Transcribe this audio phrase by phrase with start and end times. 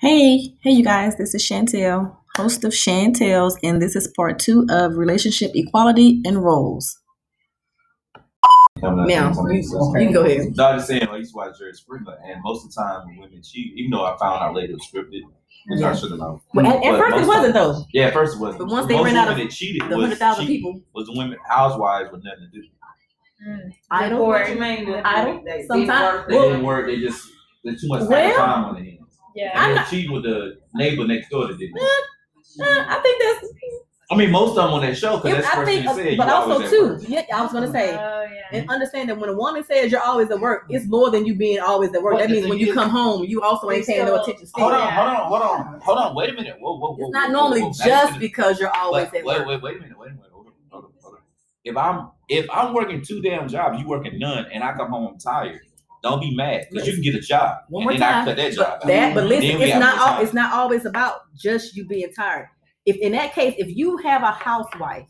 [0.00, 4.66] Hey, hey, you guys, this is Chantel, host of Chantel's, and this is part two
[4.70, 6.98] of Relationship Equality and Roles.
[8.80, 10.56] Coming up Now, you, you can go ahead.
[10.56, 12.80] No, I'm just saying, like, I used to watch Jerry Springer, and most of the
[12.80, 15.20] time when women cheat, even though I found out later it was scripted,
[15.68, 15.90] which Yeah.
[15.90, 16.40] I should have known.
[16.54, 17.84] Well, at, at first, it wasn't though.
[17.92, 18.60] Yeah, at first it wasn't.
[18.60, 20.80] But once they most ran out women of that cheated The hundred thousand people.
[20.94, 22.66] was the women housewives with nothing to do.
[23.90, 24.26] Idle.
[24.26, 24.90] What you mean?
[24.92, 25.42] that Idle?
[25.44, 26.86] they- they Sometimes- They didn't work.
[26.86, 27.28] They just
[27.64, 28.96] there's too much Well- time on their hands.
[29.34, 29.50] Yeah.
[29.54, 31.70] I'm And they not- cheating with the neighbor next door that did.
[31.74, 31.82] it.
[32.60, 33.52] Uh, I think that's.
[34.12, 35.96] I mean, most of them on that show because that's the I first think, thing
[35.96, 36.18] they said.
[36.18, 36.98] but also too.
[37.06, 37.90] Yeah, I was gonna say.
[37.96, 38.40] Oh yeah.
[38.58, 41.36] And understand that when a woman says you're always at work, it's more than you
[41.36, 42.14] being always at work.
[42.14, 44.48] But That means when you come home, you also ain't paying no attention.
[44.56, 46.14] Hold on, hold on, hold on, hold on.
[46.16, 46.56] Wait a minute.
[46.58, 47.06] Whoa, whoa, whoa.
[47.06, 47.78] It's not normally whoa, whoa.
[47.78, 49.46] Back just to because you're always But at wait, work.
[49.46, 51.20] wait, wait wait a minute, wait a minute, hold on, hold on, hold on.
[51.64, 55.06] If I'm if I'm working two damn jobs, you working none, and I come home
[55.12, 55.60] I'm tired.
[56.02, 58.24] Don't be mad because you can get a job, One and more then I time.
[58.26, 61.76] cut that job But that, but listen, it's not all, it's not always about just
[61.76, 62.48] you being tired.
[62.86, 65.06] If in that case, if you have a housewife,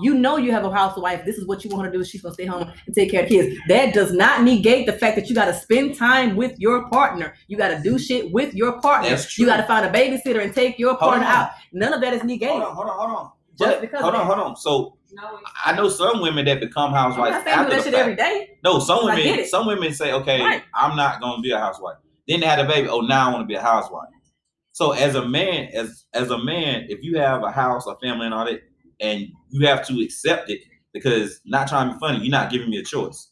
[0.00, 1.24] you know you have a housewife.
[1.24, 2.04] This is what you want her to do.
[2.04, 3.58] She's gonna stay home and take care of kids.
[3.68, 7.34] That does not negate the fact that you got to spend time with your partner.
[7.48, 9.08] You got to do shit with your partner.
[9.10, 9.42] That's true.
[9.44, 11.32] You got to find a babysitter and take your Hold partner on.
[11.32, 11.50] out.
[11.72, 12.52] None of that is negated.
[12.62, 13.30] Hold on, hold on, hold on.
[13.58, 14.56] Just But, because hold on, hold on.
[14.56, 18.02] So No, I know some women that become I'm housewives do after that shit fact.
[18.02, 18.58] every day.
[18.62, 20.62] No, some women, some women say, okay, Right.
[20.74, 21.96] I'm not gonna be a housewife.
[22.26, 22.88] Then they had a baby.
[22.88, 24.08] Oh, now I want to be a housewife.
[24.72, 28.26] So as a man, as as a man, if you have a house, a family,
[28.26, 28.60] and all that,
[29.00, 30.60] and you have to accept it
[30.92, 33.30] because not trying to be funny, you're not giving me a choice.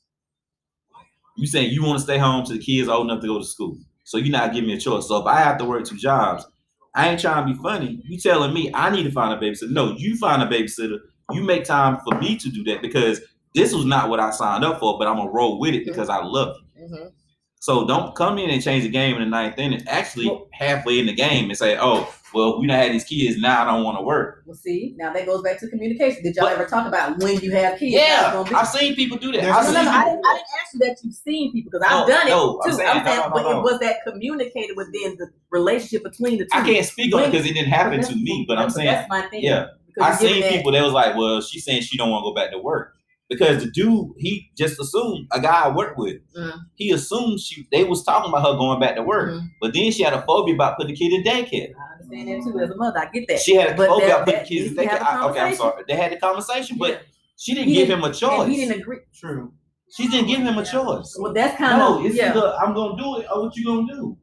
[1.37, 3.45] You saying you want to stay home to the kids old enough to go to
[3.45, 5.07] school, so you're not giving me a choice.
[5.09, 6.47] So if I have to work two jobs,
[6.95, 8.01] I ain't trying to be funny.
[8.05, 9.71] You telling me I need to find a babysitter?
[9.71, 10.99] No, you find a babysitter.
[11.33, 13.21] You make time for me to do that because
[13.55, 16.09] this was not what I signed up for, but I'm gonna roll with it because
[16.09, 16.85] I love you.
[16.89, 17.11] Mhm.
[17.59, 19.83] So don't come in and change the game in the ninth inning.
[19.89, 23.41] Actually, Well- halfway in the game and say, "Oh, well, we don't have these kids
[23.41, 23.63] now.
[23.63, 26.23] I don't want to work." Well, see, now that goes back to communication.
[26.23, 27.93] Did y'all But- ever talk about when you have kids?
[27.95, 28.45] Yeah.
[28.55, 29.43] I've seen people do that.
[29.43, 31.71] I've No, seen no, no, I didn't, I didn't ask you that you've seen people
[31.73, 32.77] because I've No, done it no, I'm too.
[32.77, 33.59] saying, I'm saying, no, no, but no.
[33.59, 36.51] it was that communicated within the relationship between the two.
[36.53, 38.45] I can't speak on it because it didn't happen to me.
[38.47, 39.43] But I'm saying, that's my thing.
[39.43, 42.23] yeah, because I you're seen people that was like, "Well, she's saying she don't want
[42.25, 42.93] to go back to work."
[43.29, 46.17] Because the dude, he just assumed a guy I worked with.
[46.39, 46.59] Mm.
[46.77, 49.49] He assumed she they was talking about her going back to work, Mhm.
[49.61, 51.73] but then she had a phobia about putting the kid in daycare.
[51.75, 53.01] I understand that too as a mother.
[53.01, 53.41] I get that.
[53.41, 54.99] She had a But phobia that- about putting that kids in daycare.
[54.99, 55.83] have a I- Okay, I'm sorry.
[55.89, 56.99] They had the conversation, but Yeah.
[57.37, 58.49] she didn't He give didn't- him a choice.
[58.49, 58.99] He didn't agree.
[59.13, 59.53] True.
[59.97, 61.17] She didn't give him a choice.
[61.19, 62.31] Well, that's kind No, of it's yeah.
[62.31, 64.17] either I'm gonna do it or what you gonna do.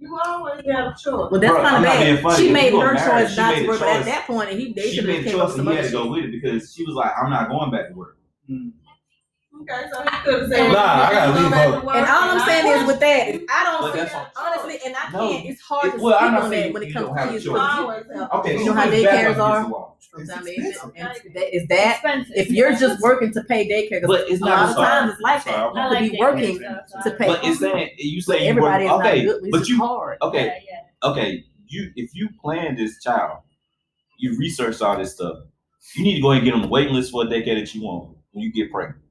[0.00, 1.30] You always got a choice.
[1.30, 2.36] Well, that's Bro, kind I'm of not bad.
[2.36, 4.72] She If made her married, choice she not to work, but at that point, he
[4.72, 6.10] they She should made have a came up choice with and he had to go
[6.10, 8.16] with it because she was like, I'm not going back to work.
[8.48, 8.72] Mm.
[9.62, 10.72] Okay, so he could have said.
[10.72, 13.64] Nah, I gotta leave back her." And all I'm saying is with that, is I
[13.64, 15.18] don't But see that's honestly, and I No.
[15.32, 15.46] can't.
[15.46, 17.18] It's hard to well, I'm speak not on saying that when you it don't comes
[17.18, 17.44] have to a kids.
[17.44, 17.54] choice.
[17.54, 19.62] because you- Okay, You know how who's back daycares up are?
[19.62, 19.98] the wall?
[20.18, 20.92] It's I mean, expensive.
[20.96, 22.32] and that is that Expensive.
[22.36, 24.74] if you're just working to pay daycare, 'cause But it's a not lot a of
[24.74, 24.88] sorry.
[24.88, 25.52] times it's like that.
[25.54, 27.26] Sorry, You I'm I have like be working stuff, to pay.
[27.26, 29.42] But it's saying you But say you everybody is work, okay, not good.
[29.42, 30.18] It's but just you hard.
[30.22, 31.10] okay, Yeah, yeah.
[31.10, 31.44] okay.
[31.66, 33.38] You if you plan this child,
[34.18, 35.38] you research all this stuff.
[35.94, 37.74] You need to go ahead and get on the waiting list for a daycare that
[37.74, 39.02] you want when you get pregnant.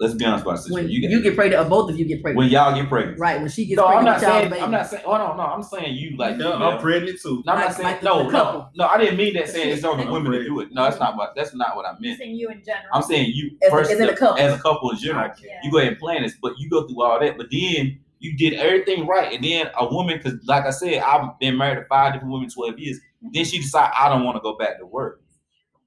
[0.00, 0.70] Let's be honest about this.
[0.70, 2.88] When You you, get, get pregnant, or both of you get pregnant, when y'all get
[2.88, 3.18] pregnant.
[3.20, 3.38] right?
[3.38, 4.48] When she gets No, I'm not saying.
[4.48, 4.62] baby.
[4.62, 5.04] I'm not saying.
[5.04, 5.42] Hold on, no.
[5.42, 6.38] I'm saying you like.
[6.38, 6.68] Yeah, female.
[6.68, 7.42] I'm pregnant too.
[7.44, 7.84] No, I'm Like- not saying.
[7.88, 8.86] like no, the no, no.
[8.86, 9.50] I didn't mean that.
[9.50, 10.68] Saying it's only women that do it.
[10.72, 11.34] No, that's not what.
[11.36, 12.18] That's not what I meant.
[12.18, 12.86] Saying you in general.
[12.94, 14.38] I'm saying you As a- first as in a couple.
[14.38, 15.30] as a couple in general.
[15.44, 15.58] Yeah.
[15.62, 17.36] You go ahead and plan this, but you go through all that.
[17.36, 21.38] But then you did everything right, and then a woman, because like I said, I've
[21.40, 22.96] been married to five different women, twelve years.
[22.98, 23.28] Mm-hmm.
[23.34, 25.20] Then she decide I don't want to go back to work.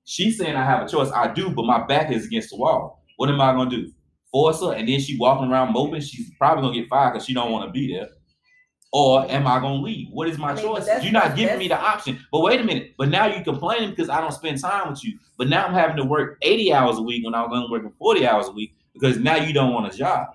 [0.06, 1.10] She's saying I have a choice.
[1.12, 3.04] I do, but my back is against the wall.
[3.18, 3.92] What am I gonna do?
[4.34, 6.02] Force her, and then she walking around moping.
[6.02, 8.10] She's probably gonna get fired because she don't want to be there.
[8.92, 10.08] Or am I gonna leave?
[10.12, 10.88] What is my I mean, choice?
[11.04, 12.20] You're not that's- giving me the option.
[12.32, 12.94] But wait a minute.
[12.98, 15.18] But now you're complaining because I don't spend time with you.
[15.38, 17.92] But now I'm having to work 80 hours a week when I was only working
[18.00, 20.28] 40 hours a week because now you don't want a job.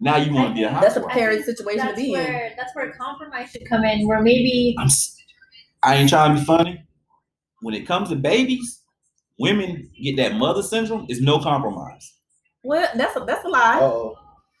[0.00, 1.12] Now you want to be a That's a housewife.
[1.14, 2.50] parent situation to That's be in.
[2.56, 4.06] that's where compromise should come in.
[4.06, 5.16] Where maybe I'm, s-
[5.82, 6.84] I ain't trying to be funny.
[7.62, 8.82] When it comes to babies,
[9.38, 11.06] women get that mother syndrome.
[11.08, 12.12] It's no compromise.
[12.66, 13.78] Well, that's a that's a lie.
[13.80, 14.18] oh.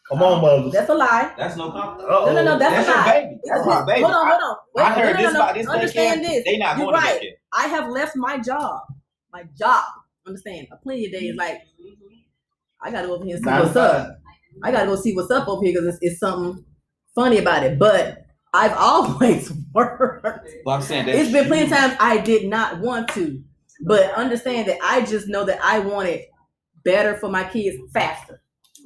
[0.08, 0.72] Come on, mothers.
[0.72, 1.34] That's a lie.
[1.36, 2.06] That's no compromise.
[2.08, 3.12] No, no, no, that's, That's a your lie.
[3.12, 3.40] baby.
[3.44, 4.00] That's my baby.
[4.02, 4.56] Hold on, hold on.
[4.76, 5.66] Wait, I heard no, no, this no, about this.
[5.66, 6.28] Understand daycare.
[6.28, 6.44] this.
[6.44, 7.20] They not You're going right.
[7.20, 7.32] to daycare.
[7.52, 8.82] I have left my job.
[9.32, 9.84] My job.
[10.24, 10.68] Understand?
[10.70, 11.30] A plenty of days.
[11.30, 11.38] Mm-hmm.
[11.38, 11.60] Like
[12.80, 14.18] I gotta go over here and see Nine to what's up.
[14.62, 16.64] I gotta go see what's up over here because it's, it's something
[17.16, 17.76] funny about it.
[17.76, 20.48] But I've always worked.
[20.64, 23.42] But I'm saying that's It's been plenty of times I did not want to,
[23.80, 26.28] but understand that I just know that I want it
[26.86, 28.40] better for my kids faster.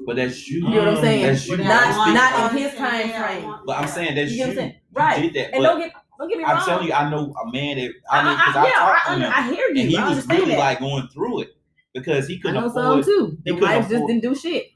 [0.06, 0.56] But that's you.
[0.66, 1.22] You know what I'm saying?
[1.26, 1.56] That's you.
[1.58, 3.54] Not not in his time frame.
[3.66, 4.46] But I'm saying that's You you.
[4.46, 4.74] get what I'm saying?
[4.74, 5.22] You Right.
[5.22, 5.54] did that.
[5.54, 6.56] And don't get don't get me wrong.
[6.56, 8.72] I'm telling you, I know a man that I, I mean, because I, I, yeah,
[8.78, 9.80] talked to him, I hear you.
[9.82, 10.58] and he I was really that.
[10.58, 11.48] like going through it
[11.94, 13.04] because he couldn't know some afford.
[13.04, 13.38] too.
[13.44, 14.66] he The couldn't just didn't do shit.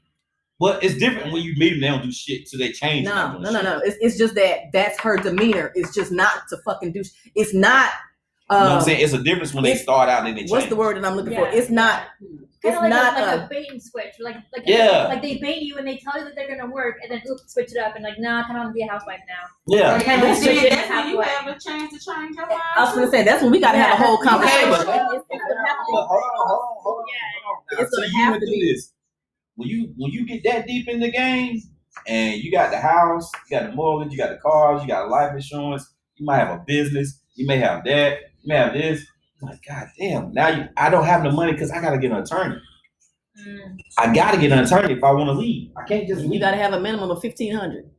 [0.59, 3.05] But it's different when you meet them; they don't do shit, so they change.
[3.07, 3.63] and No, no, no, shit.
[3.63, 3.77] no.
[3.83, 5.71] It's, it's just that that's her demeanor.
[5.75, 7.03] It's just not to fucking do.
[7.03, 7.89] sh- It's not.
[8.49, 9.01] You know what Uh, I'm saying?
[9.03, 10.51] It's a difference when they start out and then they change.
[10.51, 11.47] what's the word that I'm looking for?
[11.49, 12.03] It's not.
[12.63, 13.45] It's Kind of like, not a, like a.
[13.45, 14.13] a bait and switch.
[14.19, 15.05] Like like Yeah.
[15.07, 17.53] like they bait you and they tell you that they're gonna work and then oops
[17.53, 19.45] switch it up and like nah I kind of want to be a housewife now.
[19.77, 22.47] Yeah, Kind of like switch it that's when you have a chance to change your
[22.47, 22.61] mind.
[22.75, 24.29] I was gonna say that's when we gotta have a whole Yeah.
[24.31, 24.69] conversation.
[24.69, 27.05] Okay, It's, but- it's gonna have to hold on, hold on, hold on.
[27.73, 27.81] Yeah.
[27.83, 28.73] It's so you have would to do be.
[28.73, 28.93] this
[29.55, 31.61] when you when you get that deep in the game
[32.07, 35.09] and you got the house, you got the mortgage, you got the cars, you got
[35.09, 39.05] life insurance, you might have a business, you may have that, you may have this.
[39.45, 42.17] Like, god damn, now you, I don't have the money because I gotta get an
[42.17, 42.57] attorney.
[43.47, 43.77] Mm.
[43.97, 45.71] I gotta get an attorney if I want to leave.
[45.77, 46.25] I can't just be.
[46.27, 46.41] You leave.
[46.41, 47.89] gotta have a minimum of fifteen hundred.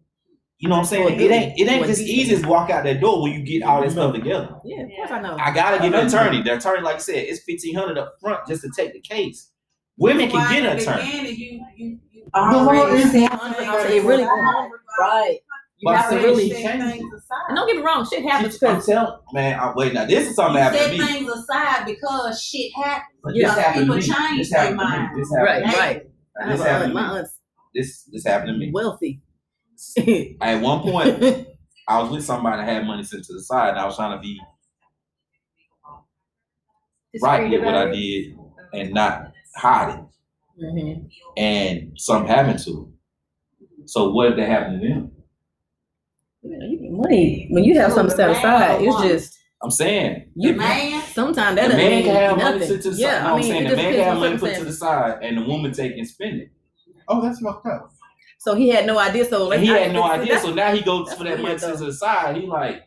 [0.58, 1.04] You know what I'm saying?
[1.04, 3.43] Well, It ain't it ain't well, just easy to walk out that door when you
[3.43, 4.56] get all this stuff together.
[4.64, 5.37] Yeah, of course I know.
[5.38, 6.40] I gotta get an attorney.
[6.43, 9.50] The attorney, like I said, it's fifteen hundred up front just to take the case.
[9.99, 11.04] Women can get an attorney.
[11.04, 13.56] beginning, You, you, you But what is set that?
[13.58, 14.25] things It really-
[14.99, 15.38] right.
[15.78, 16.49] You But have to really.
[16.49, 17.44] she- set things aside.
[17.49, 19.61] And don't get me wrong, shit happens I'm because telling, man.
[19.61, 21.19] I'm wait, now this is something You that happened set to me.
[21.19, 23.19] things aside because shit happened.
[23.23, 23.55] But Yeah.
[23.55, 24.02] this to People me.
[24.02, 24.90] change This their happened to me.
[24.90, 25.17] mind.
[25.20, 25.46] This happened.
[25.46, 25.75] right, to me.
[25.75, 26.02] right.
[26.43, 27.19] I This have happened to my me.
[27.19, 27.38] aunt's
[27.75, 28.70] This this happened to me.
[28.73, 29.20] wealthy.
[30.40, 31.46] At one point,
[31.88, 34.17] I was with somebody that had money sent to the side, and I was trying
[34.17, 34.40] to be
[37.23, 38.38] right with what I did
[38.73, 40.05] and not hide it.
[40.64, 41.11] Mhm.
[41.37, 42.93] And something happened to
[43.81, 43.88] it.
[43.90, 45.12] So what if that happened to them?
[46.48, 50.54] You know, you- Money when you have something set aside, it's just I'm saying you.
[50.54, 52.69] Man, Sometimes the that doesn't man can have money nothing.
[52.69, 53.22] sent to the yeah, side.
[53.22, 54.72] No, I I'm mean, saying the just man depends can have money put to the
[54.72, 56.50] side, and the woman take and spend it.
[57.08, 57.90] Oh, that's fucked up.
[58.38, 59.25] So he had no idea.
[59.25, 60.38] So like, he I- had no idea.
[60.38, 62.37] So now he goes for that money weird, to the side.
[62.37, 62.82] He like,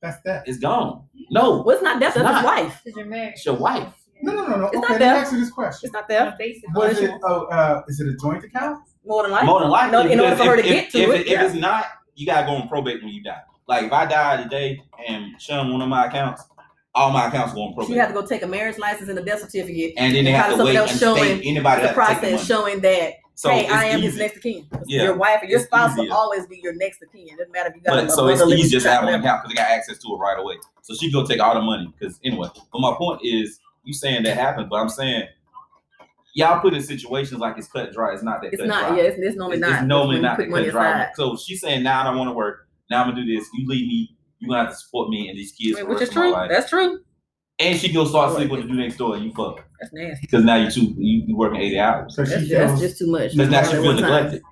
[0.00, 0.44] That's that.
[0.46, 1.04] it's gone.
[1.30, 2.14] No, Well, it's not that.
[2.14, 2.36] That's Not.
[2.36, 2.80] his wife.
[2.84, 3.32] Because you're married.
[3.34, 3.92] it's your wife.
[4.22, 4.66] No, no, no, no.
[4.66, 5.86] It's okay, not let me ask you this question.
[5.88, 6.24] It's not Yeah.
[6.26, 6.38] that.
[6.38, 6.68] Basically.
[6.74, 7.10] Was What is it?
[7.24, 8.78] Oh, uh, is it a joint account?
[9.04, 9.46] More than likely.
[9.48, 11.26] More than likely, No, in order for her to if- get to if, it, if
[11.28, 11.44] yeah.
[11.46, 13.40] it's not, you gotta go on probate when you die.
[13.68, 16.42] Like if I die today and shun one of my accounts,
[16.94, 17.90] all my accounts go on probate.
[17.94, 19.94] you have to go take a marriage license and a death certificate.
[19.96, 23.14] and then they have to wait and else state anybody The the process showing that
[23.34, 24.66] So hey, I am his next of kin.
[24.86, 25.04] Yeah.
[25.04, 27.28] Your wife or your It's spouse will always be your next of kin.
[27.28, 29.22] It doesn't matter if you got But a so it's easy just to have whatever.
[29.22, 30.56] account because they got access to it right away.
[30.82, 31.92] So she go take all the money.
[31.98, 35.28] Because anyway, but my point is, you saying that happened, but I'm saying
[36.34, 38.12] y'all put in situations like it's cut dry.
[38.14, 38.88] It's not that It's cut not.
[38.88, 38.96] dry.
[38.98, 39.72] Yeah, it's, it's normally it's, not.
[39.80, 41.02] it's normally not that money cut dry.
[41.02, 41.12] aside.
[41.16, 42.68] So she's saying now I don't want to work.
[42.90, 43.48] Now I'm gonna do this.
[43.54, 44.16] You leave me.
[44.38, 45.78] You gonna have to support me and these kids.
[45.78, 46.54] for the Which is rest of my true.
[46.54, 47.00] That's true.
[47.60, 50.18] And she go start sleep with the dude next door and you fuck That's nasty.
[50.22, 52.98] because now you two you, you working eighty hours So That's, she that's feels just
[52.98, 53.32] too much.
[53.32, 54.02] because now she feel at one time.
[54.10, 54.42] neglected.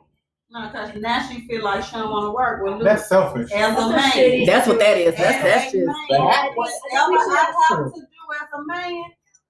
[0.50, 3.50] no, because now she feel like she don't want to work with Luke that's selfish.
[3.50, 4.46] as a man.
[4.46, 5.16] That's what that is.
[5.16, 5.86] That's that's just.
[5.86, 8.06] man, That- Whatever I have to do
[8.40, 9.02] as a man,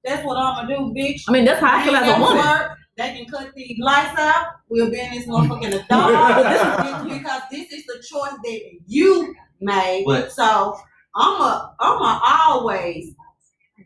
[0.05, 1.23] that's what I'm gonna do, bitch.
[1.29, 2.38] I mean, that's how I feel ain't as a gotta woman.
[2.44, 2.76] work.
[2.97, 4.47] They can cut these lights out.
[4.69, 9.35] We'll be in this motherfucking in the dark because this is the choice that you
[9.61, 10.05] made.
[10.06, 10.76] But- so
[11.14, 13.14] I'm a I'm a always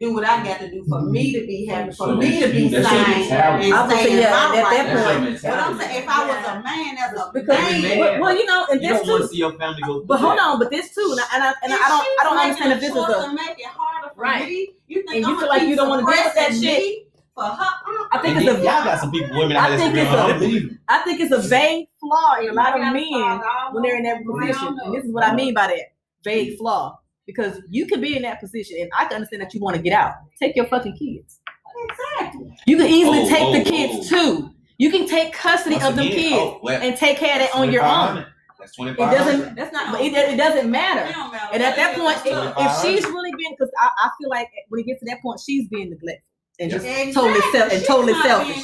[0.01, 2.49] do what I got to do for me to be happy, for So me to
[2.49, 3.73] be that's your sane mentality.
[3.73, 4.87] I was gonna stay say, in yeah, my at that right.
[4.87, 7.83] That's your point- But I'm saying if I was a man as a Because man,
[7.83, 9.33] man- well, well, you know, and You this don't want to too.
[9.33, 9.93] see your family go.
[10.01, 10.43] through But hold that.
[10.47, 12.81] on, but this too, and I, and I, and I don't, I don't understand if
[12.81, 13.23] this is choice a.
[13.29, 14.49] to make it harder for Right.
[14.49, 14.69] me.
[14.89, 17.09] You think And you I'm feel like you don't wanna deal with that suppressing shit?
[17.35, 18.65] For her, uh, I think And it's then a.
[18.65, 20.77] y'all got some people, women out I there think that's it's real a- unbelievable.
[20.89, 23.41] I think it's a vague flaw in a lot of men
[23.73, 24.79] when they're in that position.
[24.85, 25.81] And this is what I mean by that
[26.23, 27.01] vague flaw.
[27.27, 29.83] Because you could be in that position, and I can understand that you want to
[29.83, 30.15] get out.
[30.39, 31.41] Take your fucking kids.
[31.89, 32.55] Exactly.
[32.67, 34.51] You can easily Oh, take oh, the kids too.
[34.79, 37.41] You can take custody Once of them again, kids oh, well, and take care of
[37.41, 38.25] that on your own.
[38.25, 38.27] 2500.
[38.59, 39.39] That's It twenty five hundred.
[39.39, 39.55] doesn't.
[39.57, 39.93] That's not.
[39.93, 41.09] But it, it doesn't matter.
[41.09, 41.51] It don't matter.
[41.53, 44.81] And at that point, if, if she's really being, because I, I feel like when
[44.81, 46.25] it gets to that point, she's being neglectful
[46.61, 47.13] and just Exactly.
[47.13, 48.63] totally self and She's totally selfish.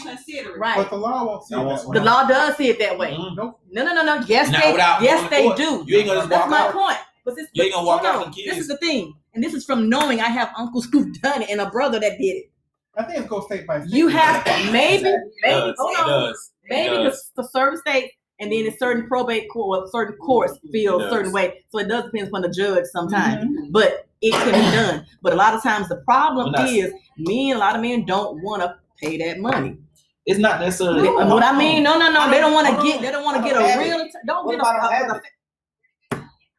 [0.57, 0.77] Right.
[0.77, 1.99] But the law won't see No, it that way.
[1.99, 3.11] The law does see it that way.
[3.13, 3.37] Mhm.
[3.37, 4.25] No, no, no, no.
[4.27, 4.77] Yes, Now, they.
[5.05, 5.85] Yes, they court, do.
[5.87, 6.73] You ain't gonna just That's walk my out.
[6.73, 6.99] point.
[7.25, 8.33] But this, You ain't gonna walk hold out on.
[8.35, 11.51] This is the thing, and this is from knowing I have uncles who've done it
[11.51, 12.51] and a brother that did it.
[12.97, 13.95] I think it's go state by state.
[13.97, 15.75] You have maybe, It maybe, does.
[15.79, 16.53] hold It on, does.
[16.65, 17.31] It maybe does.
[17.35, 21.09] for, for certain states, and then in certain probate court, well, certain courts feel a
[21.11, 21.63] certain way.
[21.71, 23.71] So it does depend upon the judge sometimes, Mm-hmm.
[23.71, 25.07] but it can be done.
[25.23, 28.05] But a lot of times the problem Well, is me and a lot of men
[28.07, 29.77] don't want to pay that money.
[30.27, 31.07] It's not necessarily.
[31.09, 33.11] And what I mean, no, no, no, I they don't- don't want to get, they
[33.11, 35.23] don't want to get a have real, don't What get if a, have a, it?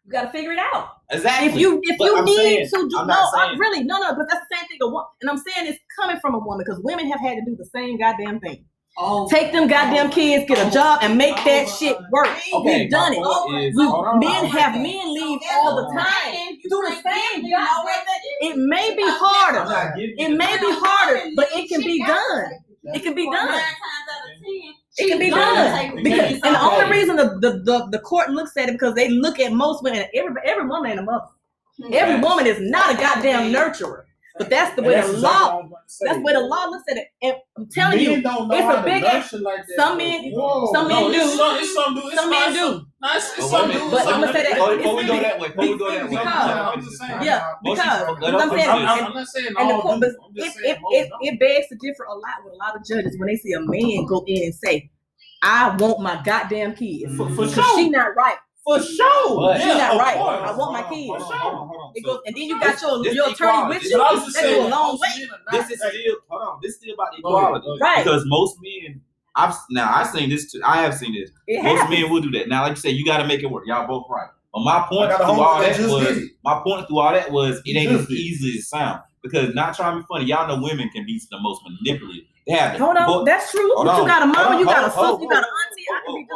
[0.06, 0.90] You got to figure it out.
[1.12, 1.50] Exactly.
[1.50, 4.00] If you if But you I'm need saying- to do I'm no, I'm really no
[4.00, 4.78] no, but that's the same thing.
[4.82, 7.42] A wo- and I'm saying it's coming from a woman because women have had to
[7.46, 8.66] do the same goddamn thing.
[8.98, 12.04] Oh, Take them goddamn kids, get a job, and make oh, that oh, shit oh.
[12.12, 12.28] work.
[12.54, 13.74] Okay, We've done my it.
[13.76, 14.52] We, on, men hold on.
[14.52, 16.34] have men leave all the time.
[16.62, 18.06] You Do the same you know goddamn what?
[18.42, 19.64] It may be I'm harder.
[19.70, 22.52] not giving you It may be harder, but it can be done.
[22.84, 23.48] It can be Nine done.
[23.48, 25.90] times out of ten, It can be she's done.
[25.90, 28.94] gonna Because, and the only reason the, the, the, the court looks at it because
[28.94, 31.26] they look at most women, every, every woman ain't a mother.
[31.92, 34.04] Every woman is not a goddamn nurturer.
[34.38, 36.06] But that's the way That's the exactly law, what I was about to say.
[36.06, 37.08] that's the way the law looks at it.
[37.22, 39.76] And I'm telling Men you, don't know it's a big- nurture like that.
[39.76, 40.72] some men- Whoa.
[40.74, 41.20] some men No, do.
[41.20, 42.02] It's some, it's some do.
[42.08, 42.86] It's some men do.
[43.02, 43.92] Nah, it's, it's But some wait a dudes.
[43.92, 46.04] minute, But I'ma say that- Before, it's we go that way, before we go that
[46.04, 47.22] way, because- I'm I'm just saying.
[47.24, 48.70] Yeah, because people- what I'm saying.
[48.70, 52.04] I'm, not saying and the all court, but it, it, it, it begs to differ
[52.06, 54.56] a lot with a lot of judges when they see a man go in and
[54.56, 54.90] say,
[55.44, 57.16] I want my goddamn kids.
[57.18, 58.38] For- for Because she not right.
[58.64, 59.36] For sure.
[59.42, 60.18] But- She yeah, not right.
[60.18, 60.42] course.
[60.44, 61.08] I want my kids.
[61.10, 61.92] hold on, hold on, hold on.
[61.96, 63.80] It goes, and then you got your, this your attorney equality.
[63.80, 63.98] with you.
[63.98, 65.08] But I was just That goes a long most way.
[65.18, 66.60] men are not- This is hey, still hold on.
[66.62, 67.78] This is still about equality go.
[67.80, 68.04] Right.
[68.04, 69.02] because most men.
[69.34, 70.62] I've now I've seen this too.
[70.66, 71.32] I have seen this.
[71.48, 72.00] It Most happens.
[72.02, 72.50] men will do that.
[72.50, 73.64] Now, like you said, you got to make it work.
[73.66, 74.28] Y'all both right.
[74.54, 76.32] But my point through got a homie all that that was it.
[76.44, 79.02] my point through all that was it ain't as easy as it sounds.
[79.24, 82.26] Because not trying to be funny, y'all know women can be the most manipulative.
[82.46, 83.72] They have the Hold on, book- that's true.
[83.76, 85.44] Hold But you got a hold mama, on, you got a hold sister, you got
[85.44, 85.86] an auntie.
[85.94, 86.28] I can be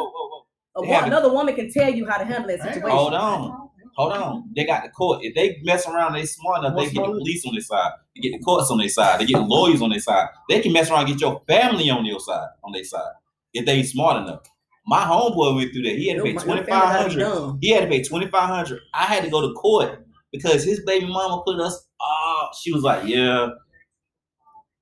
[0.76, 1.06] A They wo- have it.
[1.08, 2.90] another woman can tell you how to handle that situation.
[2.90, 3.68] Hold on.
[3.96, 4.50] Hold on.
[4.54, 5.20] They got the court.
[5.22, 7.92] If they mess around, they smart enough, they get the police on their side.
[8.14, 9.20] They get the courts on their side.
[9.20, 10.28] They get lawyers on their side.
[10.50, 13.12] They can mess around and get your family on your side, on their side.
[13.54, 14.42] If they smart enough.
[14.88, 15.96] My homeboy went through that.
[15.96, 17.34] He had to pay Your- your twenty family five gotta be hundred.
[17.40, 17.58] dumb.
[17.62, 18.80] He had to pay twenty five hundred.
[18.94, 21.88] I had to go to court because his baby mama put us.
[22.00, 23.48] Oh, she was like, yeah.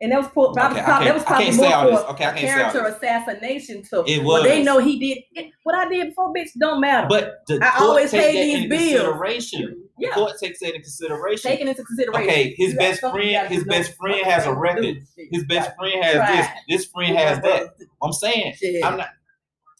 [0.04, 2.10] And that was pulled, that Okay, probably, that was probably can't say all more for
[2.10, 5.74] Okay, I a say character assassination to It well, they know he did it, what
[5.74, 7.06] I did before, bitch, don't matter.
[7.08, 9.02] But the I always pay these into bills.
[9.02, 9.82] consideration.
[9.98, 11.50] The court takes that into consideration.
[11.50, 12.30] taking into consideration.
[12.30, 14.96] Okay, his You best got something you friend, his best friend has a record.
[15.30, 16.48] His best friend has this.
[16.68, 17.74] This friend has that.
[18.02, 18.56] I'm saying.
[18.84, 19.08] I'm not.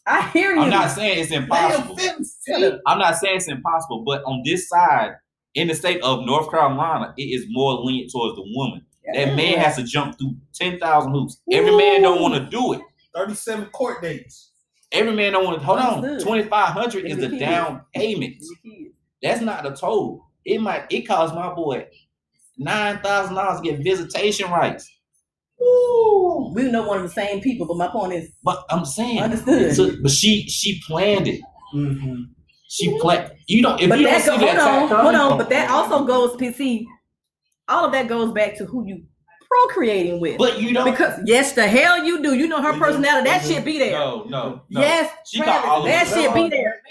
[0.07, 0.61] I hear you.
[0.61, 1.99] I'm not saying it's impossible.
[2.87, 5.17] I'm not saying it's impossible, but on this side,
[5.53, 8.85] in the state of North Carolina, it is more lenient towards the woman.
[9.13, 11.41] That man has to jump through ten thousand hoops.
[11.51, 12.81] Every man don't want to do it.
[13.15, 14.51] 37 court dates.
[14.91, 15.65] Every man don't want to.
[15.65, 18.35] Hold on, twenty five hundred is Give the me down payment.
[19.21, 20.25] That's not the total.
[20.45, 20.85] It might.
[20.89, 21.87] It cost my boy
[22.57, 24.89] nine thousand dollars to get visitation rights.
[25.61, 29.19] Ooh, we know one of the same people, but my point is But I'm saying,
[29.19, 29.75] understood.
[29.75, 31.41] so, but she she planned it.
[31.73, 32.23] Mm-hmm.
[32.67, 33.31] She planned.
[33.47, 33.79] You don't.
[33.81, 35.37] If but you don't that see go, that hold on, hold on.
[35.37, 36.85] But that also goes, PC.
[37.67, 39.03] All of that goes back to who you
[39.49, 40.37] procreating with.
[40.37, 40.89] But you don't.
[40.89, 42.35] because yes, the hell you do.
[42.35, 43.29] You know her personality.
[43.29, 43.91] That shit be there.
[43.93, 44.81] No, no, no.
[44.81, 46.13] Yes, She got all of that it.
[46.13, 46.81] shit be there.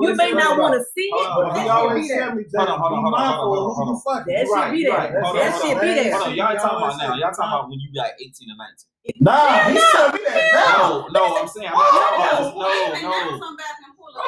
[0.00, 2.26] You may not want to see it, but But hold he that shit be there.
[2.26, 4.34] tell me Hold that on, hold on, hold on, hold on, hold you.
[4.34, 5.22] That shit be there.
[5.34, 6.12] That shit be there.
[6.16, 7.14] Hold on, y'all ain't talking about now.
[7.14, 8.88] Y'all talking about when you got 18 or 19.
[9.20, 10.80] Nah, he tell me that.
[10.80, 13.02] No, no, I'm saying I'm not talking about this.
[13.04, 13.36] No, no.
[13.36, 13.56] No,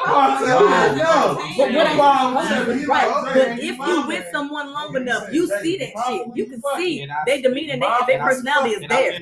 [0.07, 1.97] But what
[3.33, 6.27] but if you with someone long enough, you see that shit.
[6.35, 9.19] You can see their demeanor, their personality is there.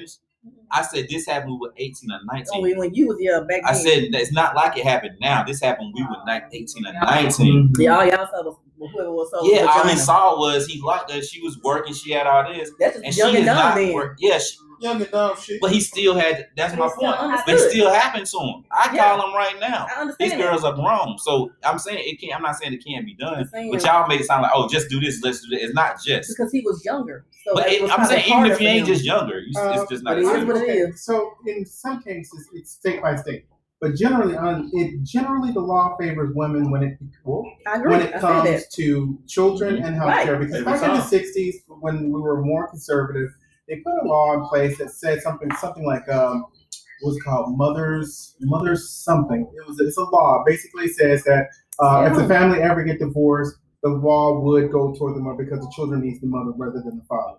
[0.72, 2.46] I said this happened with 18 or 19.
[2.54, 3.66] Oh, when you was yeah back then.
[3.66, 5.44] I said it's not like it happened now.
[5.44, 7.74] This happened we were ni- 18 or 19.
[7.78, 9.92] yeah, all y'all whoever was so Yeah, all vagina.
[9.94, 11.22] he saw was he liked her.
[11.22, 11.94] She was working.
[11.94, 13.94] She had all this, That's and just she young and dumb not then.
[13.94, 14.18] work.
[14.20, 15.62] Yeah, she, Young and dumb shit.
[15.62, 16.48] but he still had.
[16.58, 17.40] That's my He still point.
[17.46, 18.66] But it still happened to him.
[18.70, 19.16] I Yeah.
[19.16, 19.88] call him right now.
[19.90, 20.32] I understand.
[20.32, 22.36] These girls are grown, so I'm saying it can't.
[22.36, 24.90] I'm not saying it can't be done, but y'all make it sound like, oh, just
[24.90, 25.64] do this, let's do that.
[25.64, 26.28] It's not just.
[26.30, 27.26] because he was younger.
[27.46, 29.80] So But it it, was I'm saying even if you ain't just younger, you, Uh,
[29.82, 30.16] it's just not.
[30.16, 31.06] but the it is what it okay, is.
[31.06, 33.46] So in some cases, it's state by state.
[33.86, 37.44] But generally, on it generally the law favors women when it well,
[37.84, 40.40] when it I comes to children and healthcare.
[40.40, 40.40] Right.
[40.40, 43.30] Because back in the '60s, when we were more conservative,
[43.68, 46.48] they put a law in place that said something something like um,
[47.02, 49.42] what's it called mothers mothers something.
[49.56, 50.44] It was it's a law.
[50.48, 55.16] Basically says that uh, if the family ever get divorced, the law would go toward
[55.16, 57.38] the mother because the children needs the mother rather than the father.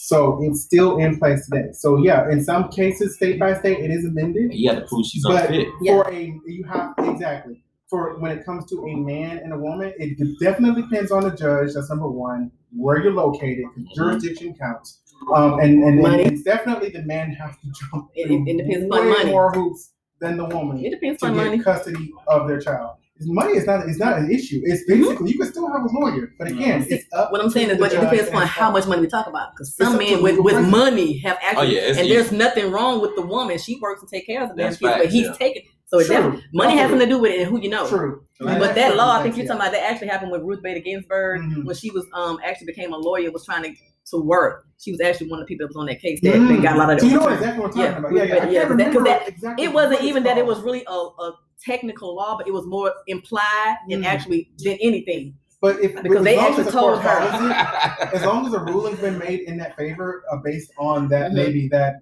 [0.00, 1.70] So it's still in place today.
[1.72, 4.54] So yeah, in some cases, state by state, it is amended.
[4.54, 5.66] You have to prove she's But unfit.
[5.82, 5.92] Yeah.
[6.04, 9.92] for a you have exactly for when it comes to a man and a woman,
[9.98, 11.74] it definitely depends on the judge.
[11.74, 12.52] That's number one.
[12.76, 13.94] Where you're located, 'cause Mhm.
[13.96, 15.00] jurisdiction counts.
[15.34, 16.22] Um, and and, and Money.
[16.22, 19.30] it's definitely the man has to jump It- it depends way upon money.
[19.32, 21.58] more hoops than the woman It depends to on get money.
[21.58, 22.98] custody of their child.
[23.20, 24.60] Money is not is not an issue.
[24.64, 27.32] It's basically you can still have a lawyer, but again, See, it's up.
[27.32, 29.52] What I'm saying is, the but it depends on how much money we talk about.
[29.54, 30.70] Because some up men with, with person.
[30.70, 32.08] money have actually, Oh, yeah, and easy.
[32.10, 33.58] there's nothing wrong with the woman.
[33.58, 35.32] She works and take care of the damn That's kids, but he's yeah.
[35.32, 35.62] taking.
[35.86, 36.80] So it's definitely money True.
[36.80, 37.88] has something to do with it and who you know.
[37.88, 38.22] True.
[38.38, 41.40] But that law, I think you're talking about, that actually happened with Ruth Bader Ginsburg
[41.40, 41.64] Mhm.
[41.64, 43.70] when she was um actually became a lawyer, was trying to
[44.10, 44.64] to work.
[44.78, 46.76] She was actually one of the people that was on that case that, that got
[46.76, 47.00] a lot of Mm.
[47.00, 48.12] So you know exactly what I'm Yeah, talking about.
[48.16, 48.22] Yeah, yeah.
[48.22, 50.38] I yeah, can't yeah, 'cause that- 'cause that- exactly It wasn't what it's even that
[50.38, 51.34] it was really a, a
[51.64, 54.06] technical law, but it was more implied and Mm.
[54.06, 55.34] actually than anything.
[55.60, 57.08] But if Because they actually the told her.
[58.14, 61.34] as long as a ruling's been made in that favor, uh, based on that, Mhm.
[61.34, 61.96] maybe that,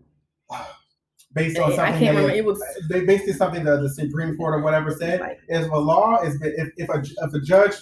[1.35, 2.29] based on I something can't remember.
[2.29, 5.21] that, It was they it something that the Supreme Court or whatever said.
[5.21, 7.75] like, If a law is, if, if a if a judge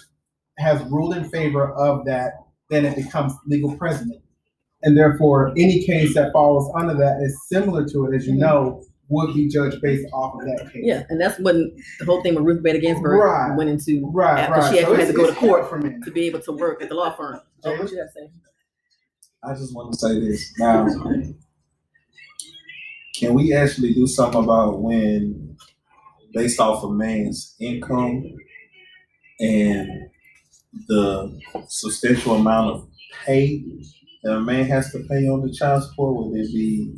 [0.57, 2.33] has ruled in favor of that,
[2.69, 4.21] then it becomes legal precedent,
[4.83, 8.39] and therefore any case that falls under that is similar to it, as you Mhm.
[8.39, 10.81] know, would be judged based off of that case.
[10.83, 13.55] yeah, and that's when the whole thing with Ruth Bader Ginsburg Right.
[13.55, 14.73] went into Right, after right.
[14.73, 15.95] she actually so had to go to court for me.
[16.03, 17.39] to be able to work at the law firm.
[17.59, 18.29] So what you have to say?
[19.43, 20.87] I just want to say this now.
[23.15, 25.55] Can we actually do something about when,
[26.33, 28.25] based off a man's income
[29.39, 29.87] and
[30.87, 32.89] the substantial amount of
[33.25, 33.63] pay
[34.23, 36.93] that a man has to pay on the child support, would it be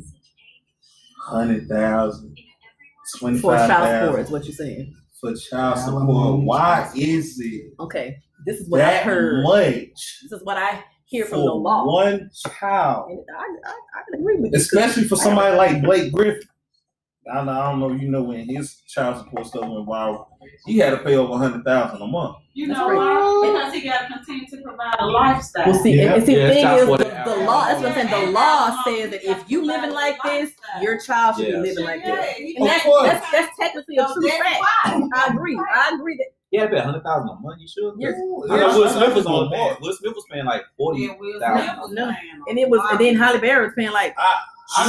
[1.28, 2.36] hundred thousand,
[3.20, 4.94] For child support is what you're saying.
[5.20, 6.40] for child support?
[6.44, 8.16] Why is it Okay,
[8.46, 9.42] this is what I that heard.
[9.44, 9.90] much
[10.22, 11.86] This is what I hear from the law.
[11.86, 13.06] one child?
[13.10, 14.58] I, I, I can agree with you.
[14.58, 16.42] especially for somebody like Blake Griffin.
[17.30, 20.26] I don't, I don't know, you know, when his child support stuff went viral,
[20.66, 22.36] he had to pay over a hundred thousand a month.
[22.54, 23.40] You know why?
[23.44, 25.70] Because he got to continue to provide a lifestyle.
[25.70, 27.66] Well, see, and, and see, Yeah, the thing is, the, the law.
[27.66, 28.26] That's what I'm saying.
[28.26, 31.60] The law um, says that if you living like this, your child should Yeah.
[31.62, 32.36] be living like Yeah, this.
[32.36, 33.06] he- And that's, course.
[33.08, 34.62] that's that's technically a true fact.
[34.86, 35.56] I agree.
[35.56, 37.60] I agree that Yeah, pay a hundred thousand a month.
[37.60, 37.94] You should.
[37.98, 38.14] Yes.
[38.50, 39.76] I know Will Smith was on paying.
[39.80, 41.02] Will Smith was paying like forty.
[41.02, 41.64] Yeah, Will thousand.
[41.66, 42.12] Smith was No.
[42.48, 44.16] and it was, and then Halle Berry was paying like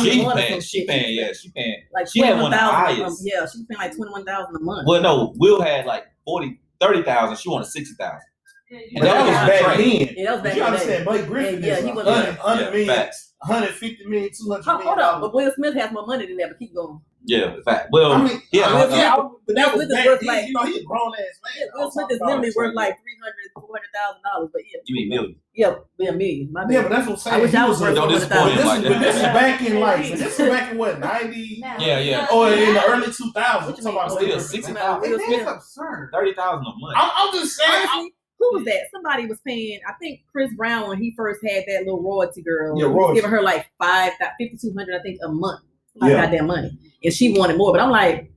[0.04, 0.62] She paying.
[0.62, 1.18] She paying.
[1.18, 1.84] Yeah, she paying.
[1.94, 2.76] like She had one of the thousand.
[2.98, 3.22] highest.
[3.26, 4.88] Yeah, she paying like twenty one thousand a month.
[4.88, 7.38] Well, no, Will had like 40, 30,000.
[7.38, 8.28] She wanted sixty thousand.
[8.70, 9.48] But that was Yeah.
[9.48, 9.78] back Right.
[9.78, 10.16] then.
[10.18, 12.08] Yeah, that was back You in the understand, Blake Griffin Yeah, is he a was-
[12.08, 13.34] hundred, hundred Yeah, million, facts.
[13.42, 16.50] 150 million, 200 Hold, million hold on, but Will Smith has more money than that.
[16.50, 17.02] But keep going.
[17.26, 17.90] Yeah, fact.
[17.92, 20.54] Well, I mean, yeah, I mean, yeah, but that was Smith back worth like- you
[20.54, 21.20] know, he a grown ass
[21.58, 21.70] Yeah, man.
[21.76, 24.50] Will Smith is literally worth like three hundred, four hundred thousand dollars.
[24.54, 25.36] But yeah, you mean million?
[25.54, 26.50] yeah, yeah, million.
[26.54, 27.36] My Yeah, but that's what I'm saying.
[27.36, 28.84] I wish He I was a- worth Don't disappoint But this, thousand.
[28.84, 29.34] like but this is that.
[29.34, 31.58] back in like, but this is back in what, 90?
[31.60, 32.28] Yeah, yeah.
[32.32, 33.66] Oh, or in the early 2000s.
[33.68, 35.02] What you talking about Still 60,000.
[35.12, 35.42] Will It Smith.
[35.42, 36.10] is absurd.
[36.14, 36.96] Thirty thousand a month.
[36.96, 38.12] I'm, I'm just saying.
[38.42, 38.92] I'm- Honestly, who was that?
[38.92, 39.80] Somebody was paying.
[39.88, 42.78] I think Chris Brown when he first had that little royalty girl.
[42.80, 43.16] Yeah, royalty.
[43.16, 45.62] giving her like five, fifty two hundred, I think, a month.
[45.96, 46.26] Like Yeah.
[46.26, 47.74] goddamn money, and she wanted more.
[47.74, 48.32] But I'm like,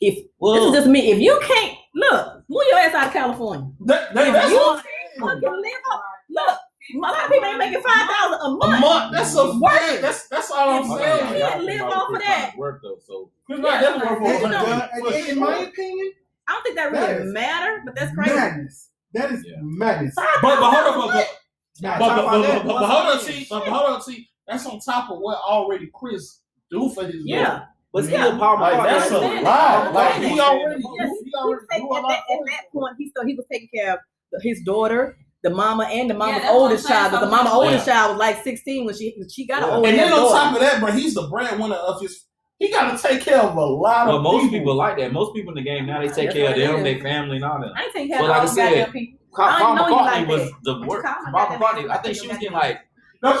[0.00, 3.70] if this is just me, if you can't look, move your ass out of California.
[3.86, 4.84] that, that, If that's you what
[5.20, 6.02] Fucking live up.
[6.30, 8.80] Look, a lot of people ain't making five thousand a a month.
[8.80, 9.12] month.
[9.12, 10.00] That's a Work.
[10.00, 11.34] That's that's all I'm If saying.
[11.36, 12.54] you can't live off of that.
[12.56, 16.12] Work though, so Chris Brown definitely worth Yeah, over you know, in, in my opinion,
[16.48, 18.34] I don't think that That really matters, matter, but that's crazy.
[18.34, 18.90] madness.
[19.14, 19.54] That is Yeah.
[19.60, 20.14] madness.
[20.16, 21.38] But, but hold on, but, but,
[21.80, 23.46] Now, but, but, but, but, but, but hold on, T.
[23.48, 24.28] But, but hold on, T.
[24.46, 27.44] That's on top of what already Chris do for his Yeah.
[27.44, 27.68] girl.
[27.92, 28.24] but Yeah.
[28.26, 29.50] still, Paul Like that's a understand lie.
[29.52, 29.92] that.
[29.94, 32.72] Like he already, he, Yes, he He already do a at, lot that, at that
[32.72, 33.98] point, he still he was taking care of
[34.42, 37.12] his daughter, the mama, and the mama's that's oldest child.
[37.12, 39.74] But the mama much- oldest child was like sixteen when she she got an Yeah.
[39.76, 40.34] old And then on daughter.
[40.34, 42.23] top of that, bro, he's the breadwinner of his.
[42.64, 44.58] He got to take care of a lot Well, of most people.
[44.58, 45.12] people like that.
[45.12, 47.44] Most people in the game now they take That's care of them, their family, and
[47.44, 47.72] all that.
[47.76, 49.18] I ain't taking care Well, of like all I the goddamn said, people.
[49.34, 50.56] Paul, I Paul know McCartney like was that.
[50.62, 51.06] the But worst.
[51.06, 52.80] call Paul McCartney, I think she was getting like
[53.22, 53.38] No,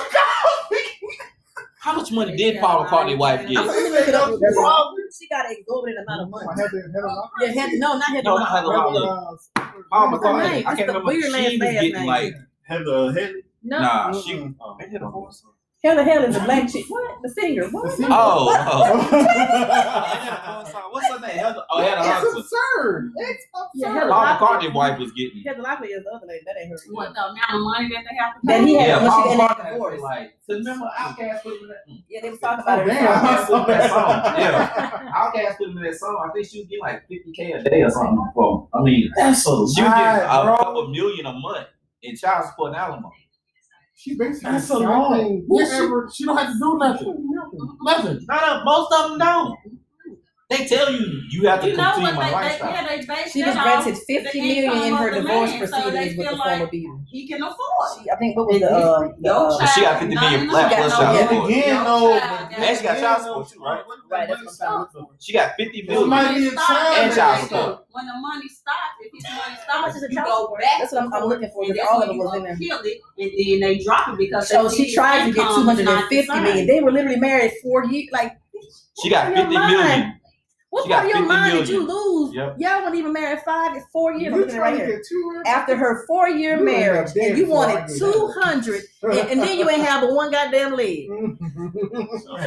[1.78, 3.54] how much money did Paul McCartney wife get?
[3.54, 4.28] gonna look it up.
[4.28, 4.54] real quick.
[4.56, 6.46] Paul- She got an exorbitant amount of money.
[6.48, 9.38] I had to- had a- Yeah, had, no, not had No, not Heather no, Locklear.
[9.90, 10.50] Paul What's McCartney.
[10.50, 10.66] name?
[10.66, 11.06] I can't the remember.
[11.06, 13.42] weird She last was getting like Heather Headley.
[13.62, 13.78] no.
[13.78, 14.12] nah.
[14.20, 15.44] She oh, they had a voice.
[15.84, 16.86] Hell the hell is the black chick.
[16.88, 17.18] What?
[17.22, 17.68] The singer.
[17.70, 17.84] What?
[17.90, 18.08] The singer.
[18.10, 19.08] Oh, oh.
[19.12, 20.74] What?
[20.76, 20.88] oh.
[20.90, 21.30] What's her name?
[21.38, 23.12] Heather, oh, Heather It's absurd.
[23.16, 23.44] It's
[23.74, 23.98] Yeah, absurd.
[23.98, 24.38] Heather Paul Locklear.
[24.38, 25.42] McCartney wife was getting.
[25.44, 26.44] Heather Locklear is the other lady.
[26.46, 26.76] That ain't her.
[26.92, 28.58] What the amount of money that they have to pay?
[28.60, 29.92] That he had Yeah, when Paul she ended McCartney divorce.
[29.94, 30.34] was like.
[30.46, 31.82] So remember, Outkast put in that.
[32.08, 32.86] Yeah, they was talking about Oh, it.
[32.88, 33.04] damn.
[33.04, 34.34] Outkast put him in that song.
[34.38, 36.16] Yeah, Outkast put him in that song.
[36.28, 38.32] I think she was getting like fifty k a day or something.
[38.34, 40.56] Well, I mean, That's a she was getting a bro.
[40.56, 41.68] couple million a month
[42.02, 43.23] in child support and alimony.
[43.96, 44.86] She basically That's a lie.
[44.86, 47.28] shopping Yeah, she, she don't have to do nothing.
[47.82, 48.26] Nothing.
[48.28, 49.58] No, no, most of them don't.
[50.50, 52.70] They tell you you have to You know continue what my they, they, lifestyle.
[52.70, 55.94] yeah, they base She that was granted the fifty million in her divorce man, proceedings
[55.94, 57.04] they with the feel former like Beatle.
[57.08, 57.88] He can afford.
[58.04, 60.46] She, I think what was the uh, the, Your uh But she got 50 million
[60.46, 61.50] nothing plus child yeah, support.
[61.50, 62.18] Again, your no.
[62.18, 63.82] child but- got- And she got child support too, right?
[64.10, 65.14] Right, that's what I'm trying to look for.
[65.18, 66.08] She got fifty This million.
[66.10, 66.98] might be a child.
[66.98, 67.86] And child support.
[67.92, 70.42] When the money stops, if his money How much stops, is the you child go
[70.44, 70.60] support?
[70.60, 70.78] back.
[70.78, 71.64] That's what I'm, I'm looking for.
[71.64, 72.56] and Because all of it you was in there.
[72.56, 75.60] kill it, and then they drop it because So she tried to get income two
[75.62, 76.56] is hundred and not fifty the million.
[76.58, 76.66] same.
[76.68, 78.10] They were literally married four years.
[78.12, 78.36] Like
[79.02, 79.72] She got Your fifty mind.
[79.72, 80.20] million.
[80.74, 82.34] What She part of your 50 mind did you lose?
[82.34, 82.56] Yep.
[82.58, 84.32] Y'all weren't even married five, four years.
[84.34, 84.96] I'm You looking right to here.
[84.96, 85.46] get two hundred?
[85.46, 89.70] After her four year marriage, and you wanted two hundred, two and, and then you
[89.70, 91.06] ain't have but one goddamn leg.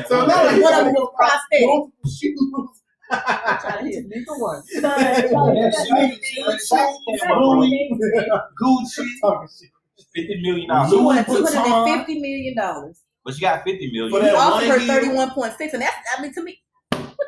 [0.10, 1.68] so now And you one of got them was prosthetic.
[1.68, 2.82] both shoes.
[3.10, 4.06] Trying to hit.
[4.10, 4.62] Neither one.
[8.62, 9.06] Gucci.
[9.22, 9.48] Talking.
[10.14, 11.88] Fifty million dollars, Louis wanted two hundred Vuitton.
[11.88, 12.98] and fifty million dollars.
[13.24, 14.12] but she got fifty million.
[14.12, 16.60] For He that offered her thirty one point six, and that's I mean to me.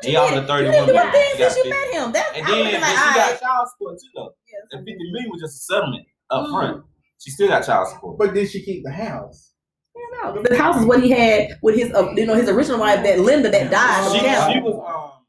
[0.00, 0.40] What He you offered did?
[0.42, 2.12] her 31 You didn't do a thing She since you met him.
[2.12, 4.34] That And I'm then, looking then like, she all got child support too, though.
[4.48, 6.52] Yeah, That fifty million was just a settlement up Mm.
[6.52, 6.84] front.
[7.18, 8.18] She still got child support.
[8.18, 9.52] But did she keep the house?
[9.94, 12.78] Yeah, no, The house is what he had with his, uh, you know, his original
[12.80, 14.12] wife, that Linda, that died.
[14.12, 15.19] She, from she was um,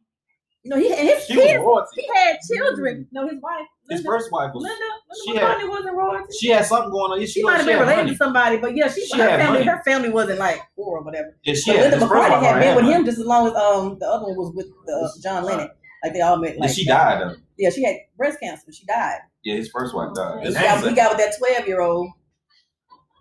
[0.63, 1.57] You know, he and his she kids.
[1.59, 2.01] royalty.
[2.01, 3.07] He had children.
[3.11, 3.65] No, his wife.
[3.89, 4.63] His first wife was.
[4.63, 4.77] Linda,
[5.25, 6.33] she Linda had- McCartney wasn't royalty.
[6.39, 7.19] She had something going on.
[7.21, 8.09] She she, might have been related money.
[8.11, 9.71] to somebody, but yeah, she, She her had family, money.
[9.71, 11.35] her family wasn't like poor or whatever.
[11.43, 11.91] Yeah, she had.
[11.91, 12.95] Linda McCartney had been with money.
[12.95, 15.69] him just as long as um the other one was with uh, John Lennon.
[16.03, 16.55] Like they all met.
[16.59, 17.35] Yeah, she died though.
[17.57, 18.71] Yeah, she had breast cancer.
[18.71, 19.17] She died.
[19.43, 20.37] Yeah, his first wife died.
[20.37, 22.07] And His he got, he got with that twelve year old.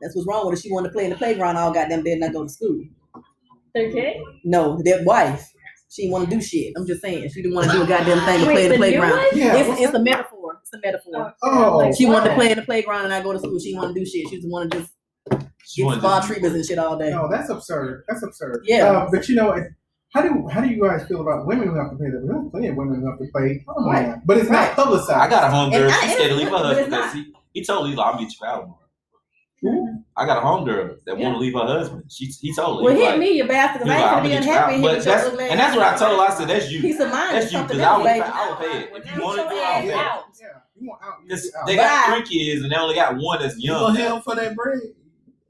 [0.03, 0.63] That's what's wrong with her.
[0.63, 2.83] She wanted to play in the playground all goddamn day and not go to school.
[3.75, 4.17] Their kid?
[4.45, 5.51] No, their wife.
[5.91, 6.73] She didn't want to do shit.
[6.77, 7.29] I'm just saying.
[7.31, 9.27] She didn't want to do a goddamn thing to Wait, play in the the playground.
[9.35, 9.57] Yeah.
[9.57, 10.59] It's, it's a metaphor.
[10.63, 11.35] It's a metaphor.
[11.43, 13.59] Oh, She wanted to play in the playground and I go to school.
[13.59, 14.29] She didn't want to do shit.
[14.29, 14.93] She just wanted to just
[15.67, 17.11] she get wanted spa treatments and shit all day.
[17.11, 18.05] No, that's absurd.
[18.09, 18.63] That's absurd.
[18.67, 18.85] Yeah.
[18.91, 19.53] Uh, but you know,
[20.15, 22.23] how do how do you guys feel about women who have to pay that?
[22.25, 23.65] There's plenty of women who have to pay.
[23.69, 23.93] Oh my!
[24.11, 24.27] Right.
[24.27, 24.67] But it's Right.
[24.69, 25.11] not publicized.
[25.11, 25.87] I got a homegirl.
[25.87, 28.31] And I- She scared to leave her husband because he, he told Lila, "I'll get
[28.33, 28.77] you out."
[29.63, 30.03] Who?
[30.17, 31.25] I got a homegirl that Yeah.
[31.25, 32.05] want to leave her husband.
[32.11, 32.85] She he told her.
[32.85, 34.81] Well, hit like, me, you bastard, because I like, ain't "I'ma gonna be unhappy out."
[34.81, 36.27] here But that's and that's what I told her.
[36.27, 36.81] I said, "That's you.
[36.81, 38.07] Peace of mind That's you because I would.
[38.07, 39.55] I would pay it if you want to do.
[39.57, 40.25] it, I'll pay it." out.
[40.41, 40.47] Yeah,
[40.81, 41.15] you want out?
[41.23, 41.67] You Because get out.
[41.67, 43.81] they got three kids and they only got one that's You young.
[43.81, 44.81] gonna hit him for that bread?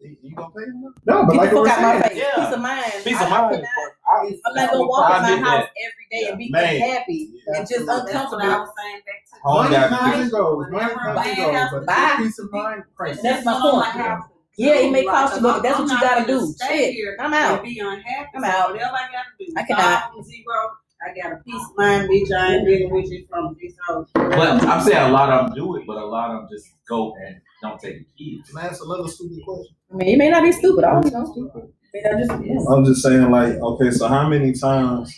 [0.00, 0.94] You you gonna pay him?
[1.06, 2.18] no, but Get like the we fuck out my saying, face.
[2.18, 2.44] Yeah.
[2.44, 2.92] Peace of mind.
[3.04, 3.50] Peace of mind.
[3.50, 5.70] cannot- I'm not gonna walk in my house that.
[5.86, 6.74] every day and be Man.
[6.76, 8.60] unhappy and just That's what I uncomfortable.
[8.60, 10.22] was saying back to Home money got comes peace.
[10.22, 10.66] and goes.
[10.70, 11.70] Money comes and goes.
[11.70, 13.22] But to buy- peace of mind, priceless.
[13.22, 13.86] That's my point.
[13.96, 14.18] I
[14.56, 16.46] Yeah, it may cost you, but that's what you gotta do.
[16.56, 17.62] stay Shit, here I'm out.
[17.62, 18.28] Be unhappy.
[18.34, 18.72] I'm So out.
[18.72, 19.46] Whatever I gotta do.
[19.56, 20.12] I cannot.
[20.12, 20.54] From zero.
[21.02, 22.30] I got a peace of mind, bitch.
[22.36, 24.06] I ain't dealing with you from this whole.
[24.14, 26.66] But I'm saying a lot of them do it, but a lot of them just
[26.86, 28.50] go and don't take the kids.
[28.50, 29.74] Can I ask another stupid question?
[29.92, 30.84] I mean, it may not be stupid.
[30.84, 31.24] I don't know.
[31.32, 31.62] Stupid.
[31.62, 32.74] I mean, I just, yeah.
[32.74, 35.12] I'm just saying, like, okay, so how many times?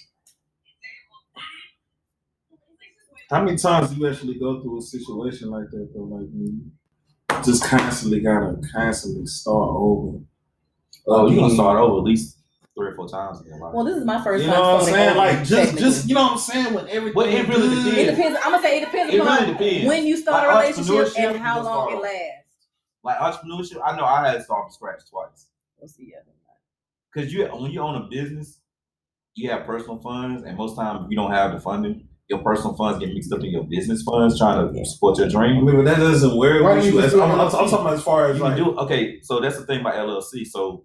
[3.31, 6.02] How many times do you actually go through a situation like that though?
[6.02, 6.61] Like you
[7.42, 10.18] just constantly gotta constantly start over.
[11.07, 12.41] Oh, you gonna start over at least
[12.76, 13.74] three or four times in your life.
[13.74, 14.58] Well, this is my first You time.
[14.61, 15.08] know what I'm saying?
[15.11, 17.87] over, Like just just you know what I'm saying when everything Well, it really good.
[17.87, 18.16] It depends.
[18.16, 18.38] depends.
[18.44, 19.87] I'm gonna say it depends It upon really depends.
[19.88, 22.38] when you start Like a relationship and how long it lasts.
[23.04, 25.48] Like entrepreneurship, I know I had to start from scratch twice.
[25.80, 26.11] Let's see.
[26.12, 26.20] Yeah.
[27.12, 28.61] Because you when you own a business,
[29.35, 32.08] you have personal funds, and most times you don't have the funding.
[32.28, 35.30] Your personal funds get mixed up in your business funds, trying to support your I
[35.30, 35.66] dream.
[35.66, 37.11] mean, but that doesn't worry Why don't you you.
[37.11, 39.20] do I'm, I'm, I'm talking about as far as You like can do okay.
[39.20, 40.46] So that's the thing about LLC.
[40.46, 40.85] So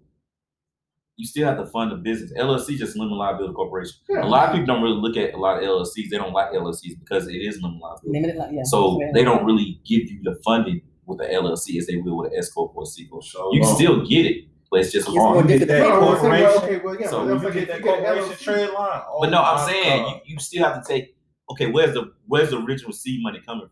[1.18, 2.32] you still have to fund the business.
[2.38, 3.96] LLC just limited liability corporation.
[4.08, 4.24] Yeah.
[4.24, 6.08] A lot of people don't really look at a lot of LLCs.
[6.10, 8.08] They don't like LLCs because it is limited liability.
[8.20, 8.62] Limited, li- yeah.
[8.64, 12.16] So that's they don't really give you the funding with the LLC as they will
[12.18, 13.24] with an S corp or a C corp.
[13.24, 15.34] So, You can still get it, but it's just It's hard.
[15.34, 16.62] more you get that so, corporation.
[16.62, 17.08] okay, well, yeah.
[17.10, 19.02] So but that's you like get that you get an corporation trade line.
[19.20, 21.16] But no, I'm saying you, you still have to take.
[21.50, 23.70] Okay, where's the where's the original seed money coming from?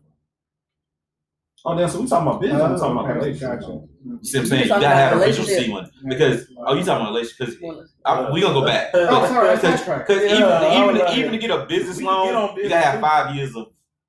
[1.65, 2.61] Oh, then so we talking about business.
[2.61, 3.59] we talking about oh, okay, relationship.
[3.59, 3.71] gotcha.
[3.71, 4.11] Mm-hmm.
[4.11, 4.63] You see what I'm saying?
[4.63, 5.59] You gotta about have original relationship.
[5.59, 7.59] seed money because oh, you talking about relationship?
[7.59, 8.89] Because Well, we gonna go back.
[8.93, 10.05] Oh, sorry, Because right.
[10.09, 11.17] Yeah, even even right.
[11.17, 13.35] even to get a business We can get on loan, you business gotta have five
[13.35, 13.67] years of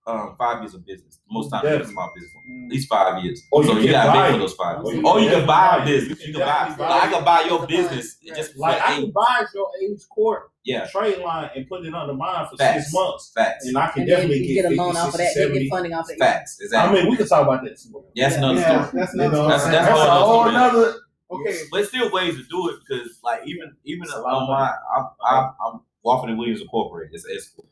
[0.08, 1.20] um five years of business.
[1.30, 2.32] Most times you a small business.
[2.34, 3.42] At least five years.
[3.52, 4.78] Or so you you, gotta buy for those five.
[4.78, 6.20] Or Or you you, can can buy buy a business.
[6.20, 6.86] You You can can buy.
[6.88, 8.36] Like, I can buy your business Right.
[8.36, 9.00] just Like I eight.
[9.02, 12.84] can buy your age court Yeah, trade line and put it under mine for Facts.
[12.84, 15.12] six months, facts, and I can And definitely get, get a 50, loan off of
[15.18, 15.34] that.
[15.36, 15.58] You 70.
[15.60, 16.18] get funding off of that.
[16.18, 16.58] facts.
[16.60, 16.98] Exactly.
[16.98, 18.04] I mean, we can talk about that too.
[18.16, 18.38] That's Yeah.
[18.38, 19.00] another Yeah, story.
[19.00, 19.32] that's You not.
[19.32, 20.94] know, That's- that's a whole another.
[21.30, 21.58] Okay.
[21.70, 25.44] But still ways to do it because, like, even even It's on my, I'm, I'm,
[25.62, 27.14] I'm Wofford and Williams Incorporated.
[27.14, 27.68] It's S corp.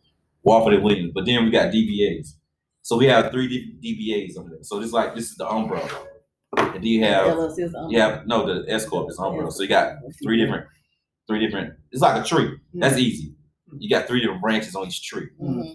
[0.46, 1.12] Wofford and Williams.
[1.14, 2.28] But then we got DBAs.
[2.82, 4.62] So we have three D- DBAs under there.
[4.62, 5.88] So this like this is the umbrella.
[6.56, 7.90] And then you have yeah is on.
[7.90, 9.50] you have no the S corp is umbrella.
[9.50, 10.66] So you got three different
[11.26, 11.74] three different.
[11.90, 12.50] It's like a tree.
[12.74, 13.34] That's easy.
[13.78, 15.26] You got three different branches on each tree.
[15.42, 15.72] Mhm.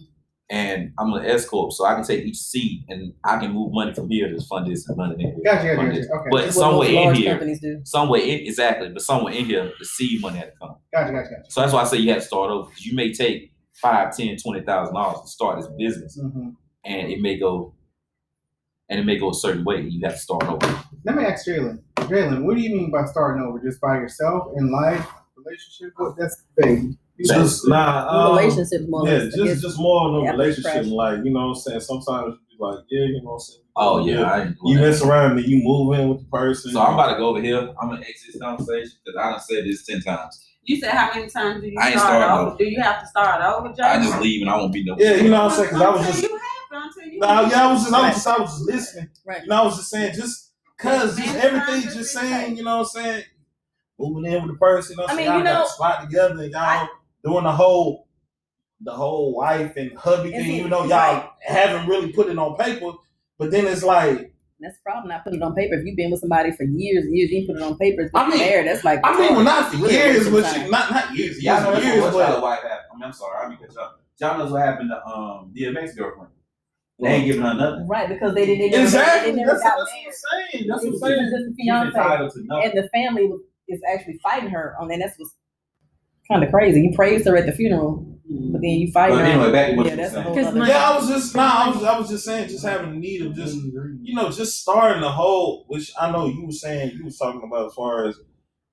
[0.49, 3.71] And I'm an S corp, so I can take each seed and I can move
[3.71, 5.41] money from here to fund this and money it.
[5.45, 5.99] Gotcha, gotcha, gotcha.
[5.99, 6.27] Okay.
[6.29, 7.81] But That's what somewhere in here, do.
[7.85, 10.75] somewhere in exactly, but somewhere in here, the seed money had to come.
[10.93, 11.49] Gotcha, gotcha, gotcha.
[11.51, 12.69] So that's why I say you had to start over.
[12.69, 16.49] 'cause you may take five, ten, twenty thousand dollars to start this business, Mm-hmm.
[16.85, 17.73] and it may go,
[18.89, 19.81] and it may go a certain way.
[19.81, 20.83] You have to start over.
[21.05, 21.79] Let me ask Jalen.
[21.97, 23.59] Jalen, what do you mean by starting over?
[23.59, 25.07] Just by yourself in life,
[25.37, 25.93] relationship?
[25.97, 26.15] What?
[26.17, 26.93] That's vague.
[27.23, 28.07] Just nah.
[28.09, 29.07] Um, relationships more.
[29.07, 31.55] Yeah, less, I just just more on the Yeah, relationship, like you know what I'm
[31.55, 31.79] saying.
[31.81, 33.61] Sometimes you be like, yeah, you know what I'm saying.
[33.75, 34.81] Oh yeah, I You doing that.
[34.81, 36.71] mess around and you move in with the person.
[36.71, 37.59] So I'm about to go over here.
[37.79, 40.47] I'm gonna exit this conversation because I done said this ten times.
[40.63, 42.57] You said how many times do you I ain't start starting over?
[42.57, 43.83] Do you have to start over, Jay?
[43.83, 44.95] I just leave and I won't be no.
[44.97, 45.69] Yeah, you know what I'm saying.
[45.71, 46.29] Cause I was just, you
[46.71, 49.09] have, until you nah, yeah, I was just, I was just, I was just listening.
[49.25, 49.41] Right.
[49.41, 52.95] You know, I was just saying, just cause, just everything, just saying, you know what
[52.95, 53.23] I'm saying.
[53.99, 55.39] Moving in with the person, you know what I I'm mean, saying.
[55.39, 56.87] you Y'all got know, the spot together, and y'all I-
[57.23, 58.07] doing the whole,
[58.81, 61.29] the whole wife and hubby And thing, see, even though y'all right.
[61.39, 62.93] haven't really put it on paper.
[63.37, 64.30] But then it's like,
[64.61, 65.09] That's the problem.
[65.09, 65.75] Not put it on paper.
[65.75, 68.03] If you've been with somebody for years and years, you ain't put it on paper.
[68.03, 68.63] It's I mean- there.
[68.63, 71.41] That's like I mean, well, not for Really years, but of you, not not years,
[71.43, 72.77] Y'all years, know that's years, what but y'all wife happened.
[72.91, 73.91] I mean, I'm sorry, I mean, cause y'all,
[74.29, 76.29] y'all knows what happened to um DMX girlfriend.
[76.99, 77.87] They ain't giving her nothing.
[77.87, 78.59] right because they didn't.
[78.59, 79.31] They never, exactly.
[79.31, 80.05] They never That's, got that's married.
[80.05, 80.67] what I'm saying.
[80.67, 81.31] That's what I'm saying.
[81.31, 81.91] just a fiance,
[82.39, 82.69] to nothing.
[82.69, 83.31] and the family
[83.67, 85.33] is actually fighting her on, and that's what's
[86.31, 86.81] kind of crazy.
[86.81, 88.05] You praised her at the funeral,
[88.51, 89.25] but then you fight But her.
[89.25, 91.65] anyway, back to what yeah, you were a whole my- Yeah, I was just nah,
[91.65, 94.59] I was I was just saying, just having the need of just you know, just
[94.61, 98.07] starting the whole, which I know you were saying you was talking about as far
[98.07, 98.17] as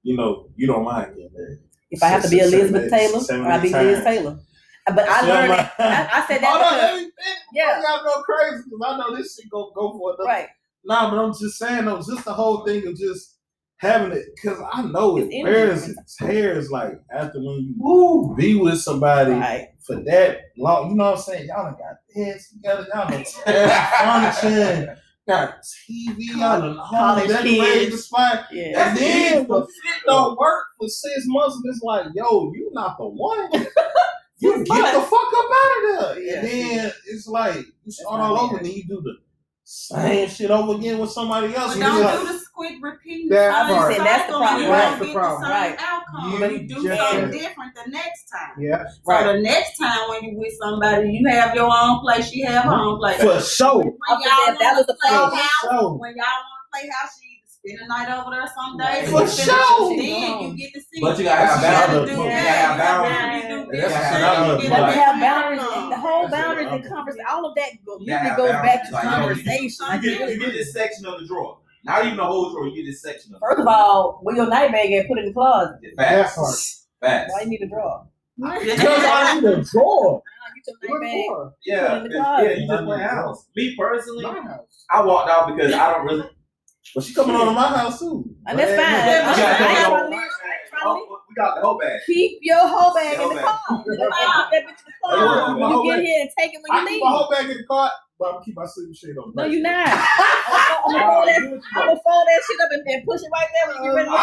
[0.03, 1.59] you know, you don't mind getting married.
[1.91, 4.05] if I have to be Seven, Elizabeth eight, Taylor, seven, I'll be eight Liz.
[4.05, 4.39] Taylor.
[4.87, 5.49] But I learned.
[5.51, 7.81] like- that, I, I said that Hold on, because let Yeah.
[7.81, 10.25] before y'all go crazy because I know this shit go go for another.
[10.25, 10.49] right.
[10.85, 13.38] Nah, but I'm just saying though, just the whole thing of just
[13.79, 16.01] having it because I know it It's wears energy.
[16.01, 19.69] its hairs like after when you woo, be with somebody Right.
[19.81, 20.91] for that long.
[20.91, 21.49] You know what I'm saying?
[21.49, 21.97] Y'all done got
[22.53, 28.05] together, y'all done furniture, got TV, y'all done home College decorated the kids.
[28.05, 28.45] spot.
[28.53, 28.89] Yeah.
[28.91, 32.97] And then the fit don't work for six months, and it's like, yo, you not
[32.99, 33.51] the one.
[34.41, 36.21] You get the fuck up out of there.
[36.23, 36.35] Yeah.
[36.39, 39.17] And then it's like you start all over, and then you do the
[39.71, 41.75] same shit over again with somebody else.
[41.77, 43.29] But and it's don't like, do the squid repeat.
[43.29, 43.93] That the part.
[43.95, 44.63] same That's the problem.
[44.63, 45.43] you That's don't the get problem.
[45.43, 45.79] the same Right.
[45.85, 46.33] outcome.
[46.33, 48.53] You You, do just something said- different the next time.
[48.59, 48.85] Yeah.
[48.89, 49.25] So Right.
[49.37, 52.73] the next time when you with somebody, you have your own place, she have her
[52.73, 53.21] own place.
[53.21, 53.77] for sure.
[53.85, 55.37] When was y'all saying that was wanna the play problem.
[55.39, 57.28] house, So- when y'all want to play house, she either
[57.69, 59.11] spend the night over there some days.
[59.11, 59.97] For or spend sure.
[59.97, 61.01] Then you get to see.
[61.01, 62.11] But you gotta have boundaries.
[62.11, 63.43] You gotta have you boundaries.
[63.49, 64.61] do That's this, what that, you saying.
[64.61, 67.55] get But a to have boundaries, the whole That's what boundaries and conversation, all of
[67.57, 68.93] that go, You usually gotta goes back to boundaries.
[68.93, 70.03] Like, you know, you- conversation.
[70.03, 71.59] You get, this section of the drawer.
[71.85, 72.67] Not even the whole drawer.
[72.69, 75.23] You get this section of First of all, where your night bag at, put it
[75.23, 75.79] in the closet.
[75.83, 75.95] it.
[75.97, 76.31] That
[77.01, 77.33] Facts.
[77.33, 78.07] Why you need a drawer?
[78.37, 80.23] Because I need a drawer.
[80.67, 81.53] Get your night bag.
[81.65, 82.45] Yeah, Put it in the 'cause- closet.
[82.49, 82.57] yeah.
[82.59, 83.47] You just play house.
[83.57, 84.25] Me personally,
[84.91, 86.29] I walked out because I don't really.
[86.95, 88.25] But she coming on to my house too.
[88.47, 88.95] And that's fine.
[88.95, 90.05] I'm gotta trying- take I'm it trying over.
[90.05, 92.01] to leave- I'm trying to Oh, we got the whole bag.
[92.07, 93.59] Keep your whole bag in the car.
[93.69, 95.59] That bitch in the car.
[95.59, 97.65] You get here and take it I when you keep my whole bag in the
[97.65, 99.33] car, but I'm gonna keep my sleeping shit on.
[99.35, 99.89] No, you're not.
[99.91, 101.43] I'm gonna fold that.
[101.43, 103.91] Oh, I'm gonna fold that shit up and, and push it right there when you
[103.91, 104.15] get ready Oh,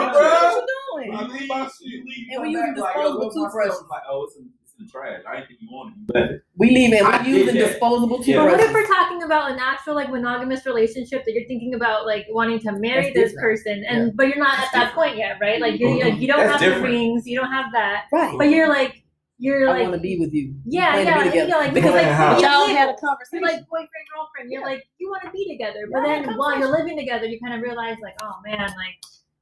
[0.00, 0.12] leave.
[0.12, 0.22] bro.
[0.22, 1.08] What you doing?
[1.18, 2.00] I leave my shit.
[2.32, 3.84] And we using disposable toothbrushes.
[3.90, 5.20] Like, oh, it's in, in the trash.
[5.28, 6.06] I didn't think you wanted it.
[6.06, 7.02] But We leaving.
[7.04, 7.68] I We did using that.
[7.72, 8.36] disposable Yeah.
[8.44, 12.06] But what if we're talking about an actual like monogamous relationship that you're thinking about
[12.06, 13.40] like wanting to marry That's this different.
[13.64, 14.94] person and but you're not That's at that different.
[15.10, 15.60] point yet, right?
[15.60, 16.00] Like you Mhm.
[16.02, 16.82] like, you don't That's have different.
[16.84, 18.34] the rings, you don't have that, Right.
[18.38, 19.02] but you're like
[19.40, 20.52] you're like, I like want to be with you.
[20.64, 21.48] yeah plan to yeah be like, together.
[21.48, 23.42] yeah like Because like, Plan you're y'all had a you're conversation.
[23.42, 24.50] like boyfriend girlfriend.
[24.52, 27.38] You're like you want to be together, but Yeah, then while you're living together, you
[27.40, 28.96] kind of realize like oh man like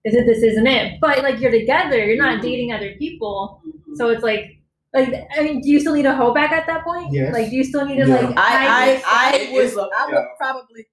[0.05, 1.01] is it this isn't it?
[1.01, 3.61] But like you're together, you're not dating other people,
[3.95, 4.56] so it's like.
[4.97, 7.13] Like I mean, do you still need a hoe back at that point?
[7.13, 7.33] Yes.
[7.33, 8.15] Like, do you still need to Yeah.
[8.17, 8.37] like?
[8.39, 10.87] hide I I I would is up- I would probably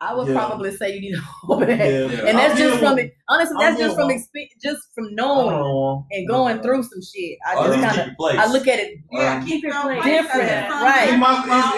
[0.00, 0.34] I would Yeah.
[0.34, 1.78] probably say you need to hold back.
[1.78, 2.26] Yeah.
[2.28, 3.12] And that's I'm just from it.
[3.28, 7.00] Honestly, I'm that's just from with- expe- just from knowing Oh, and going through some
[7.00, 7.38] shit.
[7.46, 8.38] I just just kind of.
[8.38, 8.98] I look at it.
[9.12, 10.14] Yeah, Um, keep your different, place.
[10.22, 11.08] different, right.
[11.10, 11.20] Keep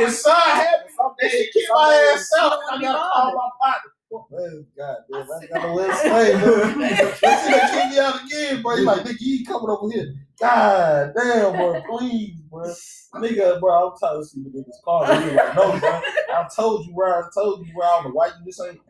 [0.00, 0.90] it's, it's son happy.
[1.20, 2.52] That shit keep my ass out.
[2.52, 3.90] I Don't be gotta call my partner.
[4.10, 6.54] God damn, I got no way to stay, bro.
[6.56, 8.76] Let's see that kick me out again, bro.
[8.76, 10.14] He like, nigga, you coming over here.
[10.40, 12.64] God damn, bro, please, bro.
[13.16, 15.20] Nigga, bro, I'm tired of seeing the niggas.
[15.30, 16.00] He like, no, bro.
[16.32, 18.12] I told you where I told you where I was.
[18.14, 18.80] Why you just ain't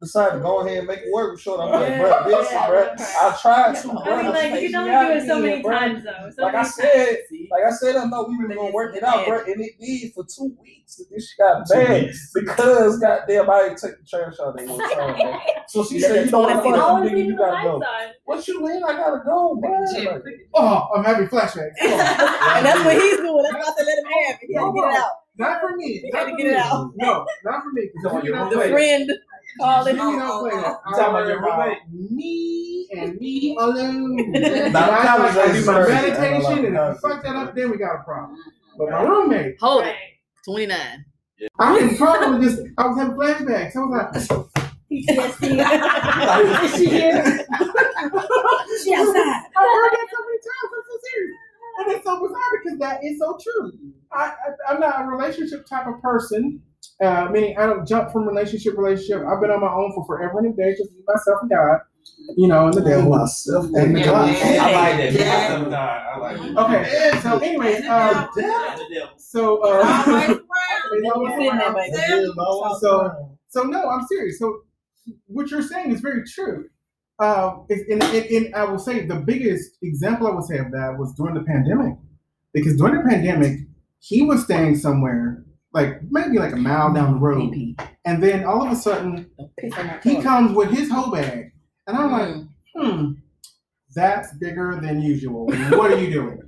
[0.00, 1.60] decide to go ahead and make it work with short?
[1.60, 2.88] I'm like, Yeah, bro, listen, yeah, bro.
[2.98, 3.98] I tried to, bro.
[4.02, 5.72] I mean, like you Take can only do it so many bro.
[5.78, 6.30] times, though.
[6.36, 7.16] So Like I many said,
[7.50, 10.12] like I said, I thought we were gonna work it out, bro, and it did
[10.14, 10.98] for two weeks.
[10.98, 14.80] And this shit got bad because goddamn, I ain't take the trash out there one
[14.80, 15.40] time.
[15.68, 16.64] So she said, "You know what, times.
[16.64, 18.08] fuck Always you, nigga, leaving you gotta lights go." on.
[18.24, 18.82] What you mean?
[18.84, 19.70] I gotta go, bro.
[19.80, 20.22] Like,
[20.54, 21.72] Oh, I'm having flashbacks.
[21.80, 23.42] And that's what he's doing.
[23.42, 24.46] That's why I said let him have it.
[24.48, 25.10] He had to get it out.
[25.36, 26.00] Not for me.
[26.04, 26.50] You Not had to for get me.
[26.52, 26.90] it out.
[26.96, 27.88] No, not for me.
[28.02, 29.10] 'cause The friend
[29.60, 29.96] called We it.
[29.96, 30.76] don't play that.
[30.86, 31.78] You talking about your I'm roommate?
[32.10, 34.16] Me and me alone.
[34.72, 35.92] Nah, I, college like, I do my crazy.
[35.92, 38.02] I ain't gonna meditation, lie, and if you fuck that up, then we got a
[38.04, 38.38] problem.
[38.78, 39.86] But my roommate, Hold it.
[39.86, 39.96] Right.
[40.44, 41.04] Twenty nine.
[41.58, 42.68] I didn't problem with this.
[42.78, 43.76] I was having flashbacks.
[43.76, 43.90] I was
[44.30, 44.46] like,
[44.90, 46.64] PTSD.
[46.64, 47.22] Is she here?
[48.82, 49.42] She outside.
[49.56, 50.72] I've heard that so many times.
[50.72, 51.36] I'm so serious.
[51.78, 53.72] And it's so bizarre because that is so true.
[54.12, 56.60] I, I I'm not a relationship type of person.
[57.00, 59.24] Uh, meaning I don't jump from relationship to relationship.
[59.26, 61.78] I've been on my own for forever and a day, just me, myself and God.
[62.36, 63.10] You know, and the devil.
[63.10, 63.66] myself.
[63.74, 64.26] And Yeah, God.
[64.26, 64.60] man.
[64.60, 65.12] I like that.
[65.12, 65.48] Yeah.
[65.48, 66.56] Sometimes I like it.
[66.56, 68.28] Okay, so anyways, um,
[69.16, 70.40] so uh, around.
[70.90, 72.26] It's always Sitting there, baby.
[72.80, 74.38] So, so no, I'm serious.
[74.38, 74.62] So
[75.26, 76.68] what you're saying is very true.
[77.20, 80.96] Uh, and, and, and I will say the biggest example I would say of that
[80.98, 81.94] was during the pandemic,
[82.52, 83.60] because during the pandemic,
[84.00, 87.78] he was staying somewhere like maybe like a mile down the road, PP.
[88.04, 91.10] and then all of a sudden Don't piss on my he comes with his whole
[91.12, 91.52] bag,
[91.86, 92.46] and I'm like, Mm.
[92.76, 93.12] hmm,
[93.94, 95.46] that's bigger than usual.
[95.46, 96.42] What are you doing?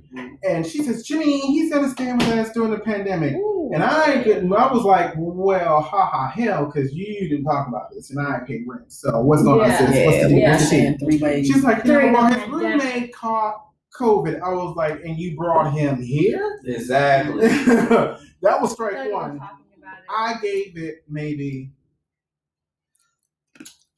[0.47, 3.35] And she says, Jimmy, he's gonna stay with us during the pandemic.
[3.35, 3.71] Ooh.
[3.73, 7.89] And I ain't getting, I was like, well, haha, hell, because you didn't talk about
[7.91, 8.91] this and I ain't paid rent.
[8.91, 9.71] So what's going Yeah.
[9.71, 10.05] on, sis?
[10.05, 10.47] What's Yeah, the we Yeah.
[10.47, 10.51] yeah.
[10.51, 10.75] what's the
[11.09, 11.17] tea?
[11.19, 11.43] saying.
[11.45, 13.65] She's like, yeah, During well, his roommate caught
[13.99, 14.41] COVID.
[14.41, 16.59] I was like, and you brought him here?
[16.65, 17.47] Exactly.
[17.47, 18.17] that
[18.61, 19.37] was strike feel one.
[19.39, 20.05] talking about it.
[20.09, 21.71] I gave it maybe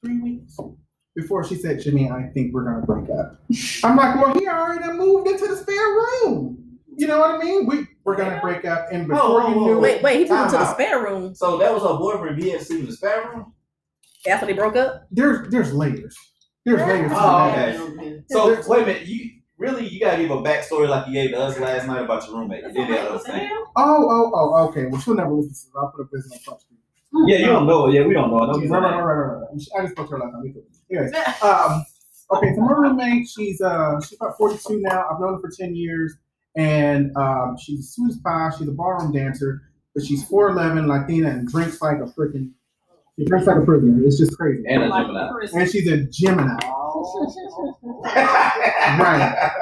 [0.03, 0.57] three weeks
[1.15, 3.41] before she said, Jimmy, I think we're gonna break up.
[3.83, 6.79] I'm like, well, he already moved into the spare room.
[6.95, 7.65] You know what I mean?
[7.65, 10.29] We we're gonna break up, and before Oh, you knew Wait, it, wait, he moved
[10.29, 12.41] Time to the spare room So that was her boyfriend.
[12.43, 13.53] He had to sleep in the spare room.
[14.27, 15.07] after they broke up.
[15.11, 16.15] there's there's layers.
[16.65, 18.21] There's layers Oh, okay.
[18.29, 19.07] So wait a minute.
[19.07, 19.29] You
[19.63, 22.37] really you gotta give a backstory like you gave to us last night about your
[22.39, 22.63] roommate.
[22.63, 23.49] You didn't understand.
[23.75, 24.85] Oh, oh, oh, okay.
[24.85, 25.69] Well, she'll never listen to this.
[25.75, 26.79] I'll put a business on front screen.
[27.27, 27.87] Yeah, you don't know.
[27.87, 28.39] Yeah, we don't know.
[28.39, 29.61] Right, Don't right, get right, right, right, right.
[29.77, 30.41] I just spoke to her last time.
[30.41, 30.63] We cool.
[30.91, 31.85] Anyways, um,
[32.31, 32.55] okay.
[32.55, 35.07] So my roommate, she's uh, she's about 42 now.
[35.09, 36.15] I've known her for 10 years,
[36.57, 38.49] and um, she's a sweet pie.
[38.57, 39.61] She's a ballroom dancer,
[39.93, 42.51] but she's 4'11, Latina, and drinks like a freaking.
[43.17, 44.03] She drinks like a prisoner.
[44.03, 44.63] It's just crazy.
[44.67, 45.29] And a Gemini.
[45.53, 46.57] And she's a Gemini.
[48.99, 49.49] Right.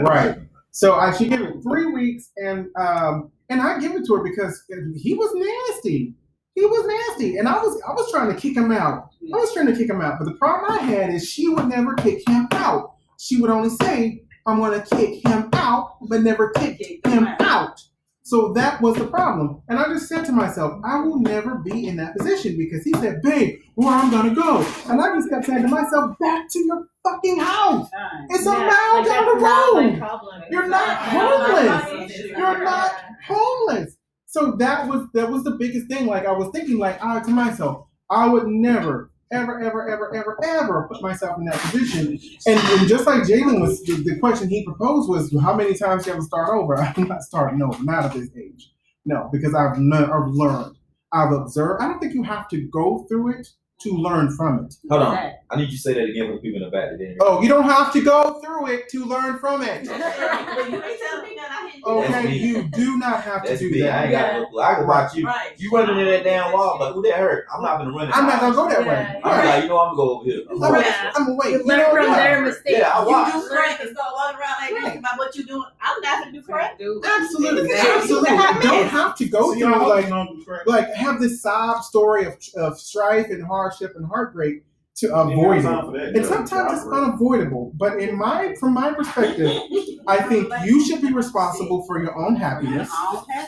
[0.00, 0.38] Right.
[0.70, 4.22] So I she gave it three weeks, and um, and I give it to her
[4.22, 4.62] because
[4.94, 6.14] he was nasty.
[6.54, 9.08] He was nasty, and I was I was trying to kick him out.
[9.34, 11.66] I was trying to kick him out, but the problem I had is she would
[11.66, 12.94] never kick him out.
[13.18, 17.82] She would only say, "I'm going to kick him out," but never kick him out.
[18.28, 21.86] So that was the problem, and I just said to myself, "I will never be
[21.88, 25.46] in that position," because he said, "Babe, where I'm gonna go," and I just kept
[25.46, 27.88] saying to myself, "Back to your fucking house."
[28.28, 30.02] It's a mile like, down the road.
[30.50, 31.20] You're not Yeah.
[31.20, 32.18] homeless.
[32.36, 32.92] You're not
[33.26, 33.96] homeless.
[34.26, 36.06] So that was that was the biggest thing.
[36.06, 40.38] Like I was thinking, like I to myself, I would never, ever, ever, ever, ever,
[40.44, 42.18] ever put myself in that position.
[42.46, 46.04] And, and just like Jalen was, the, the question he proposed was, how many times
[46.04, 46.76] do you ever start over?
[46.96, 48.70] I'm not starting over, not at this age.
[49.04, 50.76] No, because I've I've learned,
[51.12, 51.82] I've observed.
[51.82, 53.48] I don't think you have to go through it
[53.80, 54.74] to learn from it.
[54.90, 55.32] Hold on.
[55.50, 56.90] I need you to say that again for the people in the back.
[56.90, 57.18] that didn't.
[57.20, 59.88] Oh, you don't have to go through it to learn from it.
[59.88, 63.48] But you ain't telling me that I didn't do Okay, you do not have to
[63.50, 63.82] That's do me.
[63.84, 64.02] I that.
[64.04, 64.60] ain't got no clue.
[64.60, 65.26] I can watch you.
[65.26, 65.52] Right.
[65.56, 67.46] You running in that damn wall, but who that hurt?
[67.54, 68.16] I'm not gonna run it.
[68.16, 68.86] I'm not gonna go that way.
[68.86, 70.40] Yeah, I'm like, you know, I'm gonna go over here.
[70.50, 71.12] I'm I'm gonna- gonna, Yeah.
[71.14, 71.50] I'm gonna wait.
[71.52, 72.78] You You learn from their mistakes.
[72.78, 73.34] Yeah, I watch.
[73.34, 75.64] You do crack and start walking around like this about what you're doing.
[75.80, 76.72] I'm not gonna do crack.
[76.72, 77.90] Absolutely, Exactly.
[78.02, 78.30] absolutely.
[78.30, 80.66] You don't have to go So through like don't do crack.
[80.66, 84.64] like have this sob story of, of strife and hardship and heartbreak
[84.96, 85.62] to avoid it.
[85.62, 87.72] time for that, And sometimes it's unavoidable.
[87.76, 89.60] But in my from my perspective,
[90.08, 92.90] I think you should be responsible for your own happiness.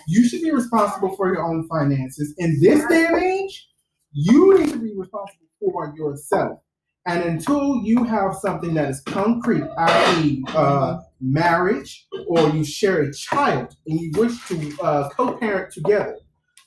[0.06, 2.34] You should be responsible for your own finances.
[2.38, 3.68] In this day and age,
[4.12, 6.60] you need to be responsible for yourself.
[7.06, 13.12] And until you have something that is concrete, i.e., uh, marriage, or you share a
[13.12, 16.18] child and you wish to uh, co-parent together,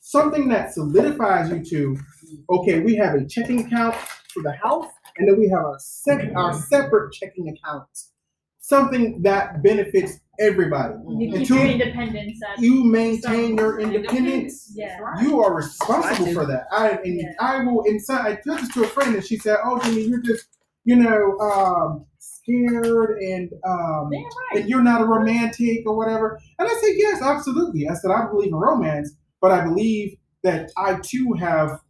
[0.04, 1.98] something that solidifies you to,
[2.50, 3.96] okay, we have a checking account
[4.34, 8.12] for the house, and then we have our sep- our separate checking accounts.
[8.60, 10.94] Something that benefits everybody.
[11.08, 14.72] You keep your independence you maintain your independence.
[14.76, 14.98] yeah.
[15.22, 16.66] You are responsible I for that.
[16.72, 17.32] I and Yeah.
[17.40, 17.84] I will.
[17.84, 20.48] Inside, I told this to a friend, and she said, "Oh, Jimmy, you're just,
[20.86, 24.26] you know, um, scared, and um, right.
[24.56, 28.26] and you're not a romantic or whatever." And I said, "Yes, absolutely." I said, "I
[28.28, 31.82] believe in romance, but I believe that I too have.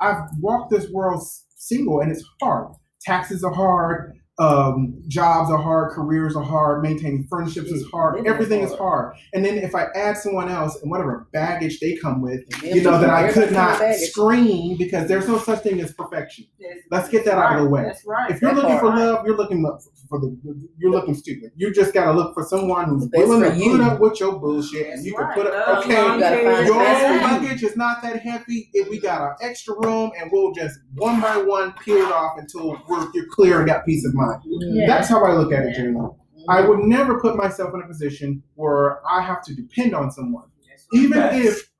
[0.00, 1.22] I've walked this world
[1.56, 2.68] single, and it's hard.
[3.02, 8.32] Taxes are hard." Um, jobs are hard, careers are hard, maintaining friendships is hard, Business
[8.32, 8.80] everything is hard.
[8.80, 9.16] hard.
[9.34, 12.98] And then if I add someone else and whatever baggage they come with, you know,
[13.00, 16.46] that I could not scream because there's no such thing as perfection.
[16.90, 17.82] Let's get that out of the way.
[17.82, 18.30] That's right.
[18.30, 19.62] If you're looking for love, you're looking
[20.08, 20.36] for the
[20.78, 21.52] you're looking stupid.
[21.56, 24.86] You just gotta look for someone who's willing to for put up with your bullshit
[24.88, 26.02] and you can put up okay.
[26.02, 27.20] long You gotta find Your the best for you.
[27.20, 28.70] luggage is not that heavy.
[28.72, 32.38] If we got our extra room and we'll just one by one peel it off
[32.38, 34.29] until we're you're clear and got peace of mind.
[34.44, 34.86] Yeah.
[34.86, 36.08] That's how I look at it, Yeah.
[36.48, 40.44] I would never put myself in a position where I have to depend on someone.
[40.92, 41.36] Even Facts.
[41.46, 41.70] if,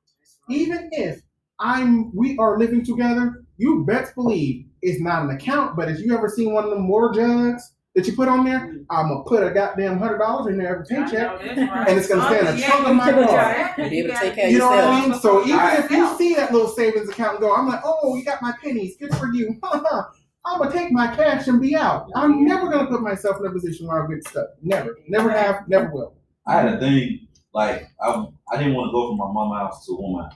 [0.49, 1.21] even if
[1.59, 5.75] I'm, we are living together, you best believe it's not an account.
[5.75, 8.73] But if you ever seen one of them water jugs that you put on there,
[8.89, 12.39] I'm gonna put a goddamn hundred dollars in there every paycheck, and it's gonna stay
[12.39, 13.25] in a trunk of my car.
[13.25, 13.89] job.
[13.89, 15.19] Be able to take care of You know what I mean?
[15.19, 18.23] So even I- if you see that little savings account go, I'm like, oh, you
[18.23, 18.95] got my pennies.
[18.97, 19.59] Good for you.
[20.45, 22.09] I'm gonna take my cash and be out.
[22.15, 24.47] I'm never gonna put myself in a position where I'm getting stuck.
[24.61, 26.15] Never, never have, never will.
[26.47, 29.85] I had a thing like I I didn't want to go from my mom's house
[29.85, 30.33] to one house.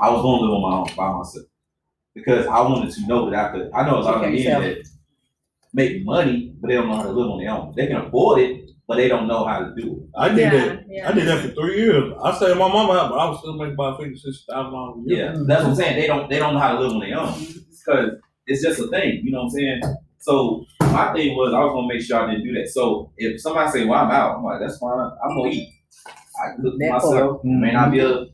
[0.00, 1.46] I was going to live on my own by myself
[2.14, 3.70] because I wanted to know that I could.
[3.72, 4.88] I know a lot of men that
[5.72, 7.72] make money, but they don't know how to live on their own.
[7.74, 10.18] They can afford it, but they don't know how to do it.
[10.18, 10.84] I did Yeah, that.
[10.88, 11.08] yeah.
[11.08, 12.12] I did that for three years.
[12.22, 14.72] I stayed at my mama house, but I was still making about fifty, sixty thousand
[14.72, 15.24] dollars a year.
[15.34, 15.96] Yeah, that's what I'm saying.
[16.00, 17.40] They don't they don't know how to live on their own
[17.70, 18.10] because
[18.46, 19.20] it's just a thing.
[19.24, 19.82] You know what I'm saying?
[20.18, 22.68] So my thing was I was gonna make sure I didn't do that.
[22.68, 25.10] So if somebody say, "Well, I'm out," I'm like, "That's fine.
[25.24, 25.68] I'm gonna eat.
[26.06, 27.44] I cook for That myself.
[27.44, 28.26] May not be a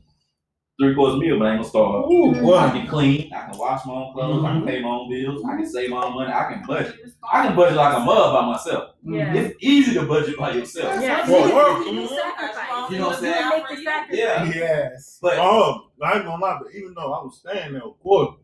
[0.81, 2.05] three course meal, but I ain't gonna starve.
[2.11, 2.41] Ooh, I
[2.71, 2.79] boy.
[2.79, 3.31] can clean.
[3.33, 4.43] I can wash my own clothes.
[4.43, 4.53] I Mhm.
[4.59, 5.43] can pay my own bills.
[5.45, 6.33] I can save my own money.
[6.33, 6.95] I can budget.
[7.31, 8.89] I can budget like a mug by myself.
[9.03, 9.33] Yeah.
[9.35, 10.99] It's easy to budget by yourself.
[11.01, 11.29] Yeah.
[11.29, 12.07] Well, you- work, you mhm.
[12.09, 12.91] sacrifice.
[12.91, 13.49] You know what I'm saying?
[13.49, 14.17] make the sacrifice.
[14.17, 15.19] Yeah, Yes.
[15.21, 18.35] but Oh, I ain't gonna lie, but even though I was staying there, of course,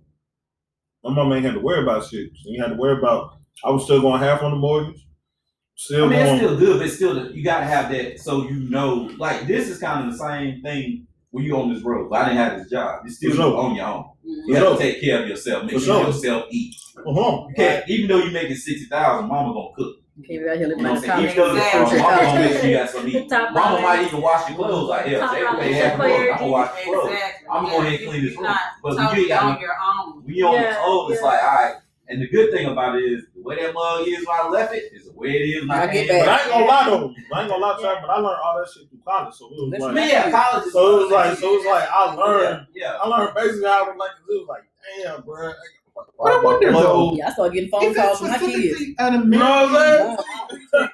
[1.03, 2.29] my mom ain't had to worry about shit.
[2.35, 3.37] So you had to worry about.
[3.63, 5.05] I was still going half on the mortgage.
[5.75, 9.09] Still I mean, it's still good, but still you gotta have that so you know.
[9.17, 12.09] Like this is kind of the same thing when you on this road.
[12.09, 13.01] But I didn't have this job.
[13.05, 13.57] You still For sure.
[13.57, 14.05] on your own.
[14.23, 14.77] You For have sure.
[14.77, 15.63] to take care of yourself.
[15.63, 16.05] Make sure sure.
[16.07, 16.75] yourself eat.
[16.97, 17.45] Uh-huh.
[17.47, 19.95] You can't, even though you're making sixty thousand, mama gonna cook.
[20.19, 21.31] You can't be out here You living know what the I'm saying?
[21.31, 21.99] Even though you're Exactly.
[21.99, 23.29] mama gonna make sure you got something to eat.
[23.29, 23.81] Top Mama dollar.
[23.81, 25.19] might even wash your clothes like hell.
[25.21, 26.29] Top Say, dollar okay, clothes.
[26.33, 27.13] I'm gonna wash your clothes.
[27.13, 27.47] Exactly.
[27.49, 28.47] I'm gonna go ahead and clean this room.
[28.83, 30.23] But when totally you got on your own.
[30.25, 31.27] when you on Yeah, the clothes, it's yeah.
[31.27, 31.75] like, all right.
[32.09, 34.73] And the good thing about it is the way that mug is when I left
[34.73, 36.29] it is the way it is when I, I came get But.
[36.29, 37.13] I ain't gonna lie though.
[37.33, 39.35] I ain't gonna lie to you, but I learned all that shit through college.
[39.35, 41.57] So it was That's like, But yeah, college is so it was like, so it
[41.57, 42.67] was like I learned.
[42.73, 44.63] Yeah, I learned basically how to like it was like,
[45.05, 45.53] damn, bro.
[46.17, 48.53] But I wonder though, Yeah, I started getting phone is calls from my kids.
[48.53, 50.17] specifically You know what I'm
[50.73, 50.89] saying?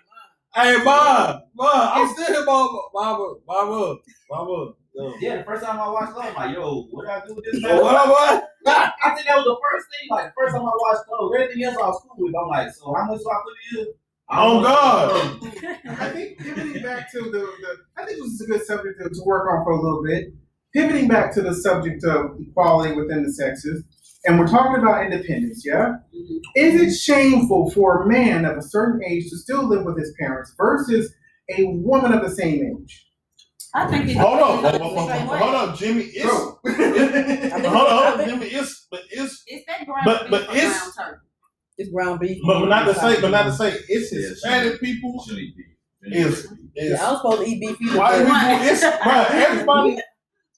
[0.56, 3.96] Hey, mom, mom, I'm still here, mama, mama, mama,
[4.30, 4.74] mama.
[4.94, 5.14] Yo.
[5.20, 5.38] yeah.
[5.40, 7.62] The first time I watched Love, I'm like, yo, what did I do with this?
[7.62, 7.82] Man?
[7.82, 8.48] what, what?
[8.66, 10.08] I think that was the first thing.
[10.10, 12.34] Like, first time I watched Love, everything else I was cool with.
[12.42, 13.88] I'm like, so how much do I put in?
[14.30, 14.64] I Oh.
[14.64, 15.40] God.
[16.00, 19.10] I think pivoting back to the, the I think this is a good subject to,
[19.10, 20.34] to work on for a little bit.
[20.74, 23.84] Pivoting back to the subject of equality within the sexes,
[24.28, 25.96] and we're talking about independence, yeah?
[26.16, 26.38] Mm-hmm.
[26.56, 30.14] Is it shameful for a man of a certain age to still live with his
[30.20, 31.14] parents versus
[31.58, 33.08] a woman of the same age?
[33.74, 35.40] I think it Hold on, depends hold on the same on, way.
[35.40, 36.04] hold on, Jimmy.
[36.04, 36.60] It's Bro.
[36.64, 38.46] hold on, hold on, Jimmy.
[38.48, 41.16] It's but it's It's that ground But- beef but it's- ground.
[41.78, 42.38] It's ground beef.
[42.48, 46.14] but not to say, but not to say it's Yeah, Hispanic people Shouldn't eat beef.
[46.14, 47.78] is is Yeah, I was supposed to eat beef.
[47.82, 48.68] either, white but people.
[48.70, 50.00] It's bro, everybody.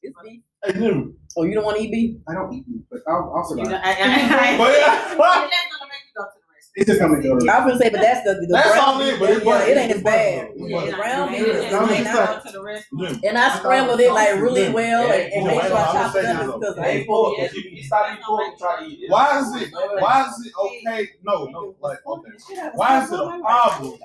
[0.04, 0.42] It's beef.
[0.64, 1.14] Hey, Jimmy.
[1.38, 2.18] Oh, you don't want to eat beef?
[2.30, 4.86] I don't eat meat, but I'll, I'll You know, I, I, I, But yeah,
[5.18, 6.72] that's gonna make you go to the rest.
[6.76, 7.18] It's just gonna.
[7.52, 9.64] I was gonna say, but that's the, the That's ground all it, but it's yeah,
[9.66, 9.78] it it.
[9.78, 10.52] ain't as bad.
[10.56, 10.96] It's the it.
[10.96, 12.44] ground Yeah, beef it's is just I'm make made just you out.
[12.44, 12.88] go to the rest.
[13.00, 13.28] Jimmy.
[13.30, 16.16] And I scrambled it like really well Yeah, and, and made sure I I'm chopped
[16.18, 17.38] it up because I Hey, ain't pork.
[17.38, 17.54] pork.
[17.54, 19.12] You stop eating pork, try to eat it.
[19.12, 19.74] Why is it?
[19.74, 21.10] Why is it okay?
[21.24, 22.32] No, no, like okay.
[22.76, 24.00] Why is it a problem?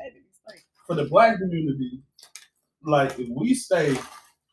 [0.87, 2.03] for the black community,
[2.85, 3.97] like if we stay,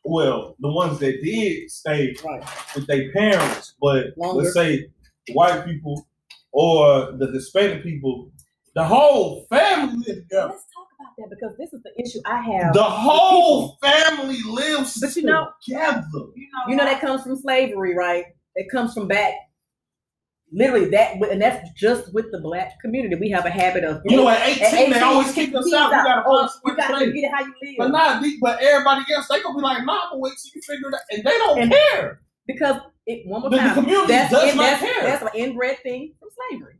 [0.04, 2.42] well, the ones that did stay Right.
[2.74, 4.42] with their parents, but Longer.
[4.42, 4.86] let's say
[5.32, 6.06] white people
[6.52, 8.30] or the Hispanic people,
[8.74, 10.48] the whole family live together.
[10.48, 12.72] Let's talk about that because this is the issue I have.
[12.72, 16.02] The whole family lives But you know- together.
[16.12, 18.24] You know, You know that comes from slavery, right?
[18.56, 19.34] It comes from back.
[20.52, 23.14] Literally that, and that's just with the black community.
[23.14, 24.02] We have a habit of.
[24.04, 25.90] You know, at 18, At they always kick us out.
[25.90, 27.06] We gotta Oh, find you gotta play.
[27.12, 27.74] get it how you live.
[27.78, 30.88] But not but everybody else, they gonna be like, nah, but wait till you figure
[30.88, 31.00] it out.
[31.10, 32.20] And they don't And- care.
[32.48, 33.74] because it one more The, the time.
[33.74, 35.02] community That's, does not that's, care.
[35.04, 36.76] that's an inbred thing from slavery.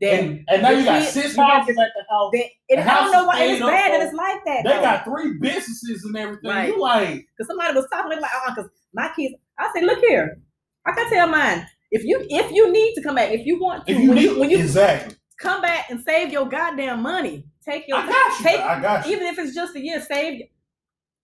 [0.00, 2.30] That, and, and now you got kids- six houses at the house.
[2.32, 4.62] that and The I don't know why it's bad that it's like that.
[4.64, 4.80] They though.
[4.80, 6.50] got three businesses and everything.
[6.50, 6.68] Right.
[6.70, 10.40] You like, Because somebody was talking, like, uh, because my kids, I say, look here,
[10.86, 11.66] I can tell mine.
[11.90, 14.16] If you if you need to come back, if you want to, if you when
[14.16, 15.16] need, you when you exactly.
[15.40, 18.44] come back and save your goddamn money, take your I got you.
[18.44, 19.12] take I got you.
[19.12, 20.42] even if it's just a year, save.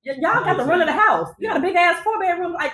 [0.04, 1.28] Y- y'all got the run of the house.
[1.38, 2.52] You got a big ass four bedroom.
[2.54, 2.72] Like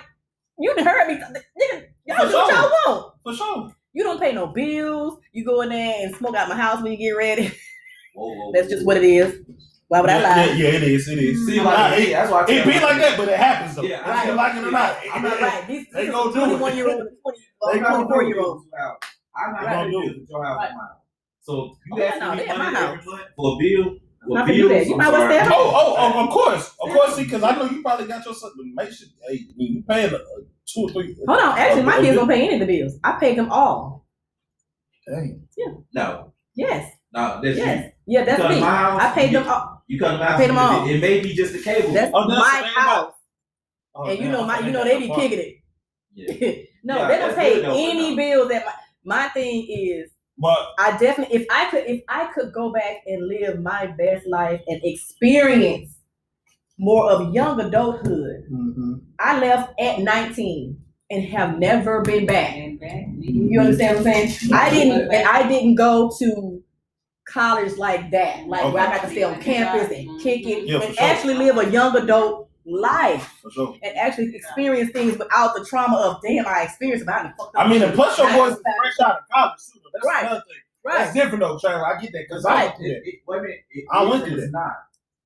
[0.59, 1.15] you heard me.
[1.15, 3.13] Nigga, Y'all For do what y'all want.
[3.23, 3.75] For sure.
[3.93, 5.19] You don't pay no bills.
[5.31, 7.47] You go in there and smoke out my house when you get ready.
[8.15, 9.41] Whoa, whoa, That's just what it is.
[9.87, 10.45] Why would I lie?
[10.45, 11.07] yeah, yeah, it is.
[11.07, 11.45] It is.
[11.45, 13.83] See, Nah, like, it, that's why I it be like that, but it happens though.
[13.83, 14.35] Yeah, Whether right.
[14.35, 14.97] like it or not.
[15.13, 15.67] I'm not right.
[15.67, 16.45] These, They these gonna do it.
[16.45, 17.37] 21 year old 20
[17.71, 18.57] They I'm not gonna gonna 24 do year it old.
[18.59, 18.97] with your house.
[19.35, 19.73] I'm not Right.
[19.73, 20.69] gonna do it with your house Right.
[20.69, 20.87] and mine.
[21.41, 22.83] So Oh, you ask no, me my money house.
[22.99, 25.39] every month for a bill, Well, Not for you, bills, you I'm might well stay
[25.39, 25.51] home.
[25.51, 27.15] Oh, oh, oh, of course, of course.
[27.17, 28.51] See, because I know you probably got your son.
[28.73, 30.17] Make sure, hey, you paying uh,
[30.65, 31.13] two or three.
[31.27, 32.93] Hold on, actually, my uh, kids don't pay any of the bills.
[33.03, 34.05] I pay them all.
[35.05, 35.45] Dang.
[35.57, 35.73] Yeah.
[35.93, 38.61] No, Yes, no, that's yes, yeah, that's Come me.
[38.61, 39.83] my house, I paid you- them all.
[39.87, 40.39] You come to my I house.
[40.39, 40.85] paid them all.
[40.87, 41.91] It, it may be just the cable.
[41.91, 43.13] That's Oh, that's my house,
[43.93, 45.55] Oh, and you know my, you know they be part- kicking it.
[46.13, 46.63] yeah.
[46.83, 48.15] No, Yeah, they don't pay good though, any no.
[48.15, 48.49] bills.
[48.49, 48.73] That my
[49.17, 53.27] my thing is, But I definitely if I could if I could go back and
[53.27, 55.95] live my best life and experience
[56.77, 59.01] more of young adulthood, Mhm.
[59.19, 60.77] I left at 19
[61.09, 62.55] and have never been back.
[63.19, 64.53] You understand what I'm saying?
[64.53, 66.63] I didn't and I didn't go to
[67.27, 70.81] college like that, like where I got to stay on campus and kick it Yeah,
[70.81, 71.05] and sure.
[71.05, 73.75] actually live a young adult life sure.
[73.83, 77.31] and actually experience things without the trauma of damn I experienced about it.
[77.55, 79.79] I mean, and plus your boys is fresh out of college too.
[79.83, 79.89] though.
[79.93, 80.25] That's Right.
[80.25, 80.57] another thing.
[80.85, 81.85] That's different though, Trevor.
[81.85, 82.95] I get that because I went through that.
[82.97, 83.59] It, it, wait a minute.
[83.71, 84.73] It, I went through and not.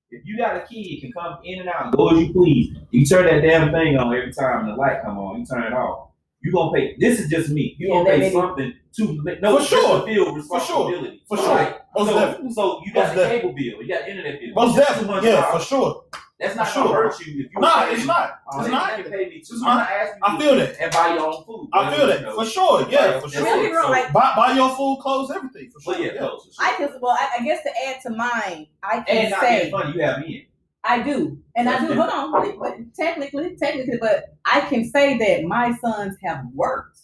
[0.10, 2.32] If you got a kid, it can come in and out and go as you
[2.32, 2.76] please.
[2.92, 5.40] You turn that damn thing on every time the light come on.
[5.40, 6.07] You turn it off.
[6.42, 6.96] You gonna pay.
[7.00, 7.76] This is just me.
[7.80, 10.00] You Yeah, gonna pay may be- something to no For sure.
[10.02, 10.36] to feel For sure.
[10.60, 11.24] responsibility.
[11.28, 11.48] For sure.
[11.56, 12.52] like, Most so, definitely.
[12.54, 13.82] so you got Most the cable bill.
[13.84, 14.50] You got internet bill.
[14.56, 15.30] Most definitely.
[15.30, 16.04] Yeah, for sure.
[16.40, 17.04] That's not for gonna sure.
[17.04, 17.60] hurt you if you.
[17.60, 18.06] Nah, it's me.
[18.06, 18.30] not.
[18.54, 18.96] Uh, It's you not.
[18.98, 19.38] pay me too.
[19.40, 19.76] It's I'm not.
[19.78, 20.82] not asking I feel to- that.
[20.82, 21.70] And buy your own food.
[21.74, 22.88] I feel that for sure.
[22.90, 23.44] Yeah, for sure.
[23.44, 23.74] Don't get me it.
[23.74, 25.94] wrong, So- like Buy, buy your food, clothes, everything for sure.
[25.96, 26.56] But yeah, close.
[26.60, 29.60] I can well I, I guess to add to mine, I can And not say
[29.62, 30.47] being funny, you have me
[30.88, 31.38] I do.
[31.56, 35.76] And I do, hold on, but, but technically, technically, but I can say that my
[35.78, 37.00] sons have worked.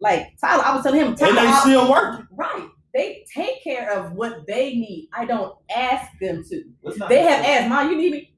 [0.00, 2.26] Like Tyler, I was telling him, And Tyler, they I- still working.
[2.32, 2.68] right.
[2.94, 5.08] They take care of what they need.
[5.14, 6.56] I don't ask them to.
[6.56, 6.74] in.
[6.82, 8.34] Let's not- They have asked, Mom, you need me?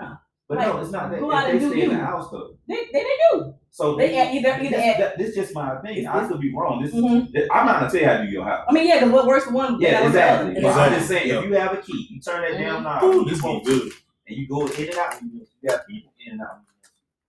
[0.00, 0.14] Nah.
[0.48, 1.18] But no, it's not that.
[1.20, 2.56] Go out they and do stay in the house though.
[2.68, 3.54] They, they, they do.
[3.70, 5.00] So They add either either this, add.
[5.00, 6.06] that, this just my opinion.
[6.06, 6.82] I could be wrong.
[6.82, 7.32] This, Mhm.
[7.32, 8.64] this- I'm not gonna tell you how to do your house.
[8.68, 9.80] I mean, yeah, because what works for one?
[9.80, 10.62] Yeah, that works exactly.
[10.62, 11.38] But I'm just saying, Yeah.
[11.40, 13.62] if you have a key, you turn that damn knob, Ooh, you this go one
[13.64, 13.92] good.
[14.28, 15.14] And you go in and out.
[15.22, 16.60] You got people in and out,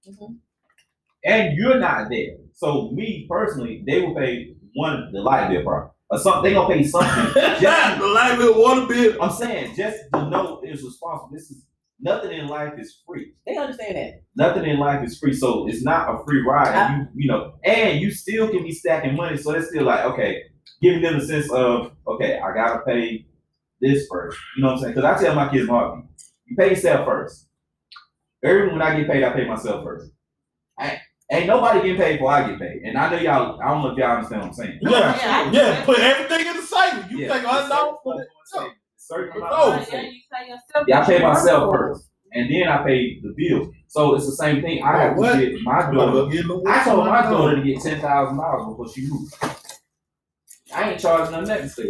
[0.08, 0.38] Mhm.
[1.26, 2.38] and you're not there.
[2.54, 6.44] So me personally, they will pay one the light bill part or something.
[6.44, 7.34] They gonna pay something.
[7.62, 9.22] just, the light bill, water bill.
[9.22, 11.30] I'm saying just to know it's responsible.
[11.34, 11.66] This is
[12.00, 13.34] nothing in life is free.
[13.46, 14.22] They understand that.
[14.36, 16.74] Nothing in life is free, so it's not a free ride.
[16.76, 20.06] And you, you know, and you still can be stacking money, so it's still like
[20.06, 20.44] okay,
[20.82, 23.26] giving them a sense of okay, I gotta pay
[23.82, 24.38] this first.
[24.58, 24.96] You know what I'm saying?
[24.96, 26.04] Because I tell my kids, Mark,
[26.50, 27.48] you pay yourself first.
[28.44, 30.12] Every when I get paid, I pay myself first.
[30.80, 31.00] I,
[31.32, 33.62] ain't nobody getting paid before I get paid, and I know y'all.
[33.62, 34.80] I don't know if y'all understand what I'm saying.
[34.82, 35.86] Yeah, yeah.
[35.86, 37.12] Put everything in the savings.
[37.12, 37.34] You Yeah.
[37.34, 38.28] take a hundred dollars, put it.
[38.98, 40.24] Certain amount of money.
[40.88, 43.74] Yeah, I pay myself first, and then I pay the bills.
[43.88, 44.84] So it's the same thing.
[44.84, 45.34] I have What?
[45.34, 46.12] to get my daughter.
[46.12, 49.10] go get in the I told my daughter to get ten thousand dollars before she
[49.10, 49.34] moved.
[50.74, 51.70] I ain't charging her nothing.
[51.70, 51.86] Said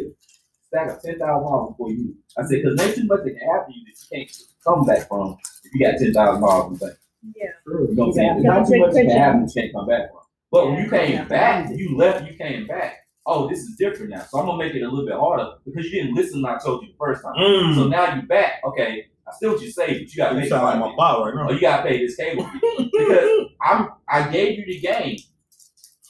[0.68, 2.16] stack up ten thousand dollars before you.
[2.38, 4.32] I said because they too much that can happen you that you can't
[4.64, 6.98] come back from if you got ten thousand dollars in the bank.
[7.36, 7.46] Yeah.
[7.68, 8.42] You know what I'm saying?
[8.44, 8.50] Yeah.
[8.50, 10.20] Not too much that can happen you can't come back from.
[10.52, 12.98] But when you came back, you left, you came back.
[13.26, 14.22] Oh, this is different now.
[14.30, 16.58] So I'm gonna make it a little bit harder because you didn't listen when I
[16.58, 17.34] told you the first time.
[17.36, 17.76] Mm.
[17.76, 18.54] So now you're back.
[18.64, 20.50] Okay, I still what you say, but you got to You pay.
[20.50, 20.96] sound like this my bill.
[20.96, 22.50] bot right Oh, you gotta pay this cable
[22.92, 23.30] because
[23.62, 25.18] I'm I gave you the game,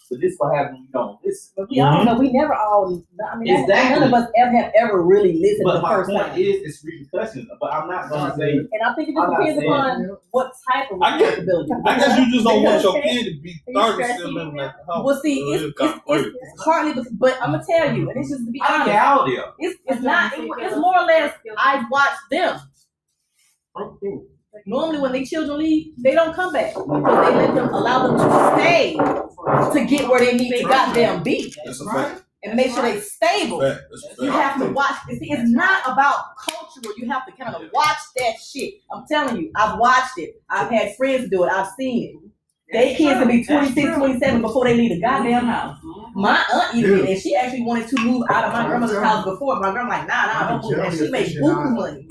[0.10, 1.52] but this what happens when you don't listen.
[1.56, 2.06] But we all mm-hmm.
[2.06, 3.04] know we never all.
[3.32, 4.00] I mean, that's- Exactly.
[4.00, 6.40] none of us ever have ever really listened But the my first point time.
[6.40, 7.48] is, it's repercussions.
[7.60, 10.92] But I'm not gonna say and I think it just depends saying- upon what type
[10.92, 11.72] of I get- responsibility.
[11.86, 14.34] I guess you just don't want your kid to be Are you thirty stressing still
[14.34, 15.06] living at the house.
[15.06, 17.72] Well, oh, see, it's, it's it's, kinda it's, partly, because- but I'm gonna mm-hmm.
[17.72, 19.54] tell you, and it's just to be I don't honest, care how they are.
[19.60, 20.34] it's it's not.
[20.36, 21.34] It's more or less.
[21.58, 22.60] I've watched them.
[24.66, 28.18] Normally, when they children leave, they don't come back because they let them allow them
[28.18, 32.24] to stay to get where they need to goddamn be That's a fact.
[32.44, 33.62] and make sure they stable.
[33.62, 33.82] Fact.
[33.92, 34.96] That's You have to watch.
[35.10, 36.94] See, it's not about cultural.
[36.98, 38.76] You have to kind of watch that shit.
[38.92, 40.42] I'm telling you, I've watched it.
[40.50, 41.52] I've had friends do it.
[41.52, 42.30] I've seen it.
[42.72, 45.80] They kids can be 26, 27 before they leave the goddamn house.
[46.14, 49.26] My aunt even did, and she actually wanted to move out of my grandmother's house
[49.26, 49.60] before.
[49.60, 50.86] My grandma like, nah, nah, don't move.
[50.86, 52.08] And she made buku money.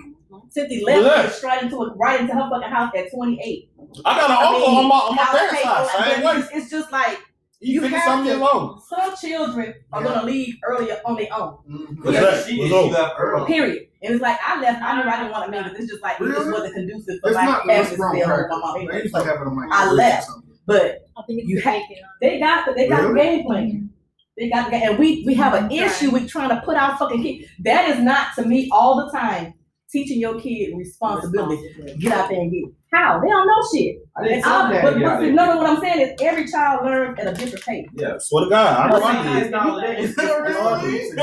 [0.51, 1.23] Cynthia left Yeah.
[1.25, 3.71] and straight into it, right into her fucking house at 28.
[4.05, 6.15] I got an I uncle mean, on my on my House dad's side.
[6.15, 6.37] Same way.
[6.37, 7.19] it's, it's just like
[7.61, 8.83] He you fifty have something years to- old.
[8.85, 11.59] some children are gonna leave earlier on their own.
[11.71, 12.03] Mm-hmm.
[12.03, 12.93] What's Yeah, she, What's she over?
[12.95, 13.47] left early.
[13.47, 13.85] Period.
[14.03, 14.81] And it's like I left.
[14.83, 15.73] I knew I didn't want to leave.
[15.81, 18.25] It's just like it just wasn't conducive for It's my not family that's wrong with
[18.27, 18.47] practice.
[18.51, 18.75] my mom.
[18.75, 19.09] They Anyway.
[19.09, 20.27] So, have it on my I left.
[20.27, 20.53] something.
[20.67, 21.97] but I think You ha- taken.
[22.21, 23.27] they got the, they got the Really?
[23.39, 23.91] game plan.
[24.37, 27.23] They got the and we we have an issue with trying to put our fucking
[27.25, 27.49] kid.
[27.65, 29.55] That is not to me all the time
[29.91, 31.63] teaching your kid responsibility.
[31.99, 32.59] Get out there and get.
[32.69, 32.75] it.
[32.93, 33.21] How?
[33.21, 33.97] They don't know shit.
[34.17, 34.83] I didn't And I, that.
[34.83, 37.65] but, yeah, but see, no, what I'm saying is every child learns at a different
[37.65, 37.87] pace.
[37.95, 38.17] yeah.
[38.19, 39.43] Swear to God, I But know I see, did.
[39.43, 39.99] it's not that.
[39.99, 41.19] It's, it's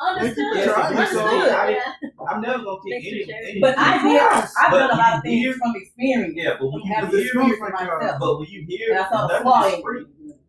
[0.00, 0.56] Understood.
[0.56, 1.50] Yeah, Try so Understood.
[1.52, 2.08] I- Yeah.
[2.28, 4.20] I'm never gonna kick Thanks any, But I did.
[4.20, 6.34] I've But done a lot of things hear- from experience.
[6.36, 8.16] Yeah, but when you Have hear, experience for myself.
[8.18, 9.82] but when you hear, And I saw the flaw is in it.
[9.84, 10.04] free.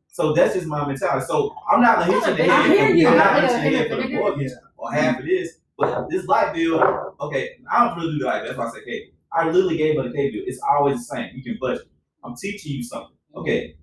[0.07, 1.26] So that's just my mentality.
[1.28, 2.72] So I'm not hitching the I head.
[2.72, 3.07] hear for- you.
[3.07, 3.78] I'm I not hear hitching the you.
[3.78, 5.59] head for the mortgage or half of this.
[5.78, 8.43] But this light bill, okay, I don't really do the light.
[8.45, 10.43] That's why I say, hey, I literally gave her the K bill.
[10.45, 11.32] It's always the same.
[11.36, 11.88] You can budget.
[12.24, 13.15] I'm teaching you something.
[13.36, 13.76] Okay.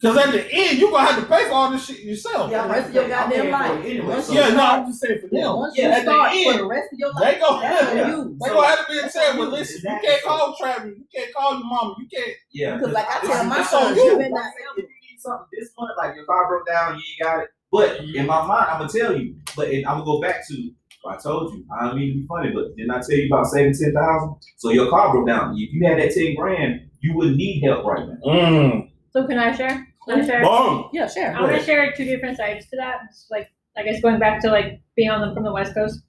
[0.00, 2.52] Because at the end, you're gonna have to pay for all this shit yourself.
[2.52, 3.84] Yeah, rest of your I'm goddamn life.
[3.84, 5.56] anyway, so- Yeah, no, I'm just saying for Yeah, them.
[5.56, 7.94] once Yeah, you at the start for the rest of your life, They go, that's
[7.96, 8.02] yeah.
[8.02, 8.38] on you.
[8.40, 9.50] they So- gonna have to be That's saying, on but you.
[9.50, 12.36] listen, you can't call Travis, you can't call your mama, you can't.
[12.52, 12.76] Yeah.
[12.76, 14.18] Because like I this tell is- my this son, you you.
[14.18, 17.20] been not If you need something this month, like your car broke down, you ain't
[17.20, 17.48] got it.
[17.72, 19.34] But in my mind, I'm gonna tell you.
[19.56, 20.70] But it, I'm gonna go back to.
[21.06, 21.64] I told you.
[21.72, 24.36] I don't mean to be funny, but didn't I tell you about saving ten thousand?
[24.56, 25.54] So your car broke down.
[25.56, 28.16] If you had that ten grand, you wouldn't need help right now.
[28.26, 28.90] Mm.
[29.10, 29.86] So can I share?
[30.08, 30.42] Can I share?
[30.42, 30.88] Boom.
[30.92, 31.36] Yeah, share.
[31.36, 33.00] I want to share two different sides to that.
[33.08, 36.00] It's like, I guess going back to like being on the from the West Coast.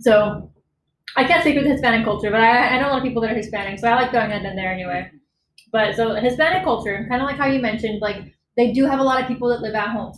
[0.00, 0.50] So,
[1.16, 3.30] I can't speak with Hispanic culture, but I, I know a lot of people that
[3.30, 5.10] are Hispanic, so I like going it in there anyway.
[5.70, 9.02] But so Hispanic culture, kind of like how you mentioned, like they do have a
[9.02, 10.12] lot of people that live at home.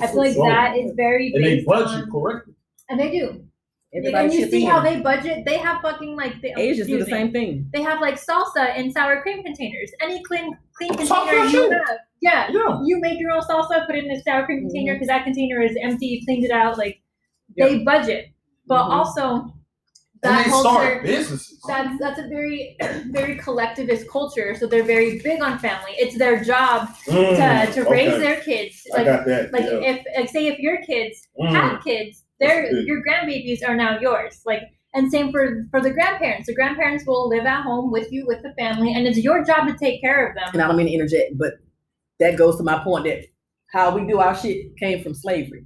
[0.00, 0.48] I feel like Sure.
[0.48, 2.54] that is very And they budget on, correctly.
[2.88, 3.44] And they do.
[3.94, 4.70] Everybody and you see in.
[4.70, 5.44] how they budget.
[5.44, 7.68] They have fucking like the Asians do the same thing.
[7.74, 9.90] They have like salsa in sour cream containers.
[10.00, 12.80] Any clean clean container you have, yeah, Yeah.
[12.84, 15.60] you make your own salsa, put it in a sour cream container because that container
[15.60, 16.06] is empty.
[16.06, 16.78] You cleaned it out.
[16.78, 17.02] Like
[17.54, 17.68] Yeah.
[17.68, 18.28] they budget,
[18.66, 18.90] but Mhm.
[18.92, 19.52] also
[20.22, 21.00] that culture.
[21.02, 21.60] businesses.
[21.68, 22.78] That's that's a very
[23.10, 24.54] very collectivist culture.
[24.54, 25.92] So they're very big on family.
[25.98, 28.18] It's their job Mm, to, to raise okay.
[28.20, 28.86] their kids.
[28.90, 29.90] Like like yeah.
[29.90, 31.50] if like say if your kids Mm.
[31.52, 34.40] have kids, their That's your grandbabies are now yours.
[34.44, 34.62] Like
[34.94, 36.46] and same for for the grandparents.
[36.48, 39.66] The grandparents will live at home with you with the family, and it's your job
[39.68, 40.50] to take care of them.
[40.52, 41.54] And I don't mean to interject, but
[42.20, 43.24] that goes to my point that
[43.72, 45.64] how we do our shit came from slavery.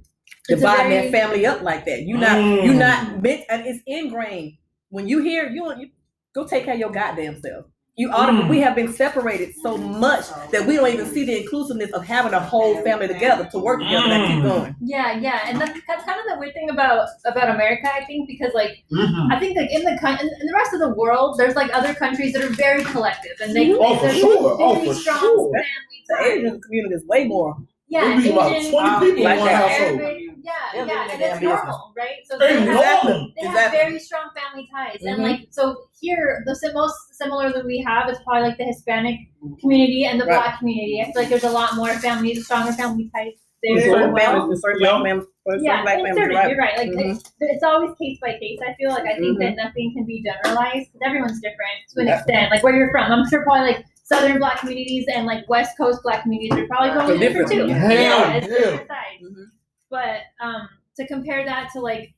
[0.49, 2.03] It's a Dividing very- that family up like that.
[2.03, 2.63] You not Mm.
[2.63, 4.53] you not meant and it's ingrained.
[4.89, 5.89] When you hear you you
[6.33, 7.65] go take care of your goddamn self.
[7.99, 8.49] You autom- Mm.
[8.49, 12.31] we have been separated so much that we don't even see the inclusiveness of having
[12.33, 14.43] a whole family together to work together and keep Mm.
[14.43, 14.75] going.
[14.81, 18.27] Yeah, yeah, and that's, that's kind of the weird thing about about America, I think,
[18.27, 19.31] because like Mm-hmm.
[19.33, 21.71] I think like in the coun- in, in the rest of the world, there's like
[21.75, 24.57] other countries that are very collective and they Oh, for there's sure.
[24.61, 25.51] Oh, really for strong sure.
[25.51, 26.15] family The.
[26.33, 27.57] Asian community is way more.
[27.89, 28.65] Yeah, It'd be about 20
[29.05, 30.01] people in one household.
[30.45, 31.59] Arabic, yeah, They're yeah, and their it's business.
[31.65, 32.19] normal, right?
[32.25, 33.33] So Hey, they have, Norman.
[33.39, 33.77] they have Exactly.
[33.79, 35.23] very strong family ties, and Mhm.
[35.23, 39.19] like so here, the most similar that we have is probably like the Hispanic
[39.59, 40.35] community and the Right.
[40.37, 41.01] Black community.
[41.01, 43.33] I feel like there's a lot more family, stronger family ties
[43.63, 43.79] there.
[43.81, 44.15] Certain as well.
[44.17, 44.91] families, certain Yeah.
[44.91, 46.49] black families, certain Yeah, black and families, certain, right?
[46.49, 46.77] you're right.
[46.77, 47.11] Like Mhm.
[47.17, 48.59] it's, it's always case by case.
[48.61, 49.65] I feel like I think that Mm-hmm.
[49.65, 52.17] nothing can be generalized because everyone's different to an Yeah.
[52.17, 52.51] extent.
[52.51, 56.01] Like where you're from, I'm sure probably like southern black communities and like west coast
[56.03, 57.69] black communities are probably totally They're different, different.
[57.73, 57.79] too.
[57.79, 58.39] Hell yeah, yeah.
[58.41, 59.23] different sides.
[59.23, 59.45] Mhm.
[59.89, 60.67] But um,
[60.97, 62.13] to compare that to like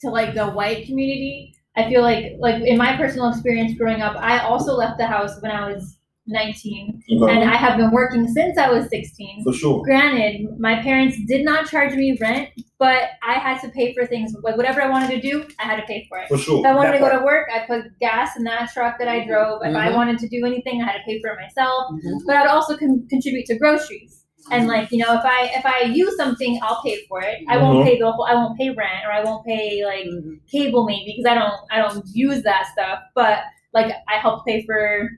[0.00, 4.16] to like the white community, I feel like like in my personal experience growing up,
[4.16, 7.32] I also left the house when I was 19, Okay.
[7.34, 9.44] and I have been working since I was 16.
[9.44, 9.82] For sure.
[9.82, 12.48] Granted, my parents did not charge me rent,
[12.78, 14.34] but I had to pay for things.
[14.42, 16.28] Like whatever I wanted to do, I had to pay for it.
[16.28, 16.60] For sure.
[16.60, 19.08] If I wanted That to go to work, I put gas in that truck that
[19.08, 19.60] I drove.
[19.64, 19.96] If I Mhm.
[19.96, 21.92] wanted to do anything, I had to pay for it myself.
[21.92, 22.20] Mhm.
[22.26, 24.23] But I'd also con- contribute to groceries.
[24.50, 27.38] And like you know, if I if I use something, I'll pay for it.
[27.48, 27.84] I won't Mhm.
[27.84, 28.26] pay the whole.
[28.26, 30.38] I won't pay rent, or I won't pay like Mhm.
[30.50, 32.98] cable maybe because I don't I don't use that stuff.
[33.14, 33.40] But
[33.72, 35.08] like I help pay for.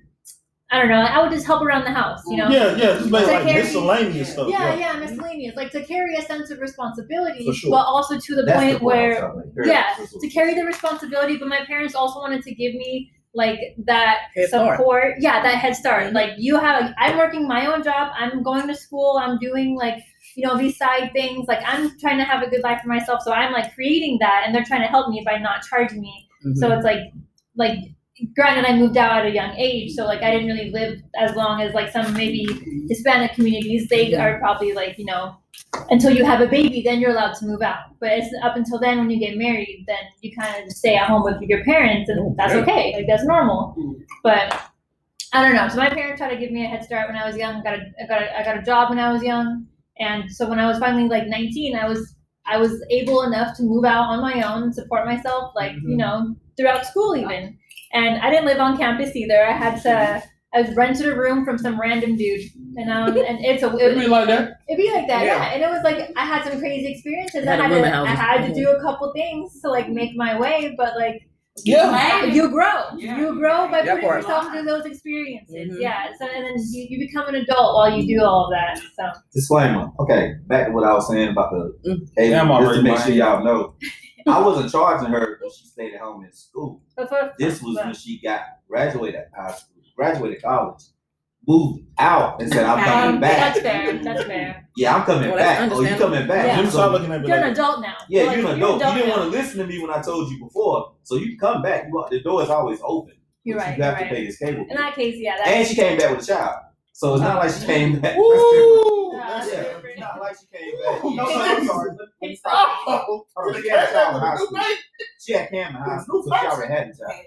[0.68, 0.97] I don't know.
[1.01, 2.49] I would just help around the house, you know.
[2.49, 2.95] Yeah, yeah.
[2.99, 4.49] Just make like carry- miscellaneous stuff.
[4.51, 5.55] Yeah, yeah, miscellaneous.
[5.55, 7.70] Like to carry a sense of responsibility, For sure.
[7.70, 9.66] but also to the That's point the where I'm talking about.
[9.68, 11.37] yeah, to carry the responsibility.
[11.37, 14.78] But my parents also wanted to give me like that Head start.
[14.78, 15.14] support.
[15.20, 16.05] Yeah, that head start.
[16.05, 16.14] Mhm.
[16.14, 18.11] Like you have, I'm working my own job.
[18.18, 19.20] I'm going to school.
[19.22, 20.03] I'm doing like
[20.34, 21.47] you know these side things.
[21.49, 23.22] Like I'm trying to have a good life for myself.
[23.22, 26.28] So I'm like creating that, and they're trying to help me by not charging me.
[26.55, 27.01] So it's like
[27.57, 27.78] like
[28.35, 31.35] granted I moved out at a young age, so like I didn't really live as
[31.35, 32.47] long as like some maybe
[32.89, 33.89] Hispanic communities.
[33.89, 35.37] They are probably like, you know,
[35.91, 37.85] until you have a baby, then you're allowed to move out.
[38.01, 41.09] But it's up until then when you get married, then you kind of stay at
[41.09, 42.95] home with your parents and that's okay.
[42.97, 43.75] Like that's normal.
[43.79, 44.03] Mm-hmm.
[44.23, 44.61] But
[45.33, 45.69] I don't know.
[45.69, 47.62] So my parents tried to give me a head start when I was young.
[47.62, 49.67] Got a, I got a, I got a job when I was young.
[49.99, 52.14] And so when I was finally like 19, I was
[52.47, 55.81] I was able enough to move out on my own and support myself, like, you
[55.81, 55.97] mm-hmm.
[55.97, 57.59] know, throughout school even.
[57.97, 59.40] And I didn't live on campus either.
[59.47, 60.22] I had to,
[60.55, 62.42] I was rented a room from some random dude.
[62.76, 64.59] And, um, and it's a, It'd be like that.
[64.68, 65.36] it'd be like that, Yeah.
[65.38, 65.55] yeah.
[65.55, 67.44] And it was like, I had some crazy experiences.
[67.44, 69.88] Had I a had, rooming to, I had to do a couple things to like
[69.88, 71.22] make my way, but like,
[71.64, 72.24] Yeah.
[72.26, 72.82] You grow.
[72.99, 73.18] Yeah.
[73.18, 75.72] You grow by That putting yourself through those experiences.
[75.72, 75.80] Mhm.
[75.80, 76.09] Yeah.
[76.18, 78.78] So and then you, you become an adult while you do all of that.
[78.97, 79.90] So Disclaimer.
[80.01, 82.09] Okay, back to what I was saying about the Mm.
[82.16, 83.74] hey, Yeah, I'm just to already make sure y'all know.
[84.27, 86.83] I wasn't charging her when she stayed at home in school.
[86.97, 90.83] but for, This was when she got graduated high school, graduated college,
[91.47, 93.99] moved out, and said, "I'm coming um, back." that's fair.
[94.03, 94.68] That's fair.
[94.77, 95.70] Yeah, I'm coming Well, back.
[95.72, 96.47] Oh, you coming back?
[96.47, 96.61] Yeah.
[96.61, 97.95] You So- start looking at me You're an adult now.
[98.09, 98.81] yeah, Like, you're an adult.
[98.83, 101.39] You didn't want to listen to me when I told you before, so you can
[101.39, 101.85] come back.
[101.87, 103.14] You want the door is always open.
[103.45, 103.79] You're right.
[103.79, 104.12] You You're have to right.
[104.12, 104.66] pay this cable.
[104.68, 105.37] In that case, yeah.
[105.37, 106.57] That's, And she came back with a child,
[106.93, 108.18] so it's not like she came back.
[108.18, 109.64] Ooh, Yeah.
[110.23, 110.77] That's Yeah, different.
[110.77, 111.05] it's not like she came back.
[111.05, 111.91] No, no, I'm sorry.
[111.91, 112.69] Let me stop.
[112.87, 113.25] Oh,
[113.62, 114.59] She had a child in high school.
[115.19, 117.25] She had Cam in high school, so she already had a child.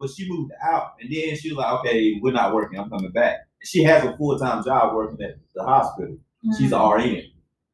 [0.00, 2.78] But she moved out, and then she was like, "Okay, we're not working.
[2.78, 6.16] I'm coming back." She has a full time job working at the hospital.
[6.58, 6.98] She's mm-hmm.
[7.04, 7.22] an RN.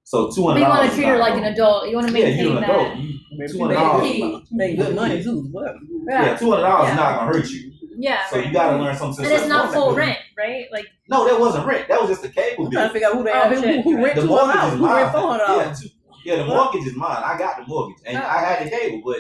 [0.03, 0.61] So two hundred.
[0.61, 1.89] But hundred you want to treat her like an adult.
[1.89, 2.97] You want to Yeah, maintain you're an adult.
[2.99, 3.17] You-
[3.49, 4.49] Two hundred dollars.
[4.51, 5.43] Make good money too.
[5.51, 5.75] What?
[6.09, 6.91] Yeah, two hundred dollars Yeah.
[6.93, 7.73] is not gonna hurt you.
[7.99, 8.27] Yeah.
[8.29, 9.25] So you gotta learn something.
[9.25, 10.67] and it's not full rent, right?
[10.73, 11.89] Like No, that wasn't rent.
[11.89, 13.49] That was just the cable I'm trying to figure out who they Oh, are.
[13.55, 13.75] Who, shit.
[13.77, 15.13] who, who rent The two mortgage hundred is Who rent mine.
[15.13, 15.81] four hundred Yeah, dollars?
[15.81, 15.89] two-
[16.25, 17.23] yeah, the mortgage is mine.
[17.25, 18.21] I got the mortgage, and Oh.
[18.27, 19.19] I had the cable, but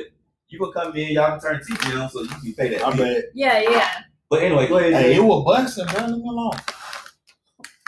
[0.48, 2.84] you can come in, y'all can turn TV on, so you can pay that.
[2.84, 3.04] I bill.
[3.06, 3.24] bet.
[3.34, 3.90] yeah, yeah.
[4.28, 4.92] But anyway, go ahead.
[4.94, 5.14] Hey, Jay.
[5.14, 6.06] you were busting, bro.
[6.06, 6.50] Leave me alone.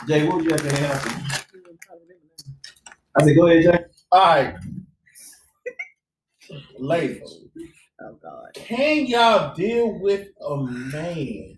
[0.07, 1.09] Jay, what would you have to answer?
[3.17, 3.85] I said, go ahead, Jay.
[4.11, 4.55] All right.
[6.77, 7.21] Ladies,
[8.01, 8.53] Oh God.
[8.53, 11.57] can y'all deal with a man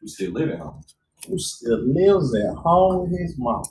[0.00, 0.82] We still living home.
[1.28, 3.64] Who still lives at home with his mom?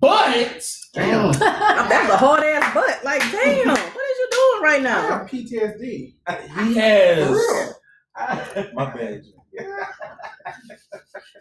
[0.00, 1.26] But Damn.
[1.26, 1.32] Oh.
[1.38, 3.04] That's a hard ass butt.
[3.04, 5.08] Like, damn, what is you doing right I now?
[5.08, 6.14] have PTSD.
[6.64, 7.74] he has
[8.74, 9.22] my bad.
[9.24, 9.66] Jay.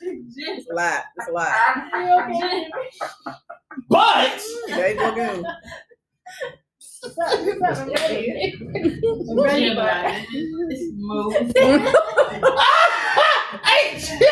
[0.02, 1.04] It's a lot.
[1.18, 1.54] It's a lot.
[3.88, 5.44] But There you go again.
[7.02, 7.40] What's up?
[7.40, 7.88] What's up?
[7.88, 8.54] I'm ready.
[9.30, 10.16] I'm ready, but
[10.98, 11.34] Move.
[13.64, 14.26] Hey, Jimmy.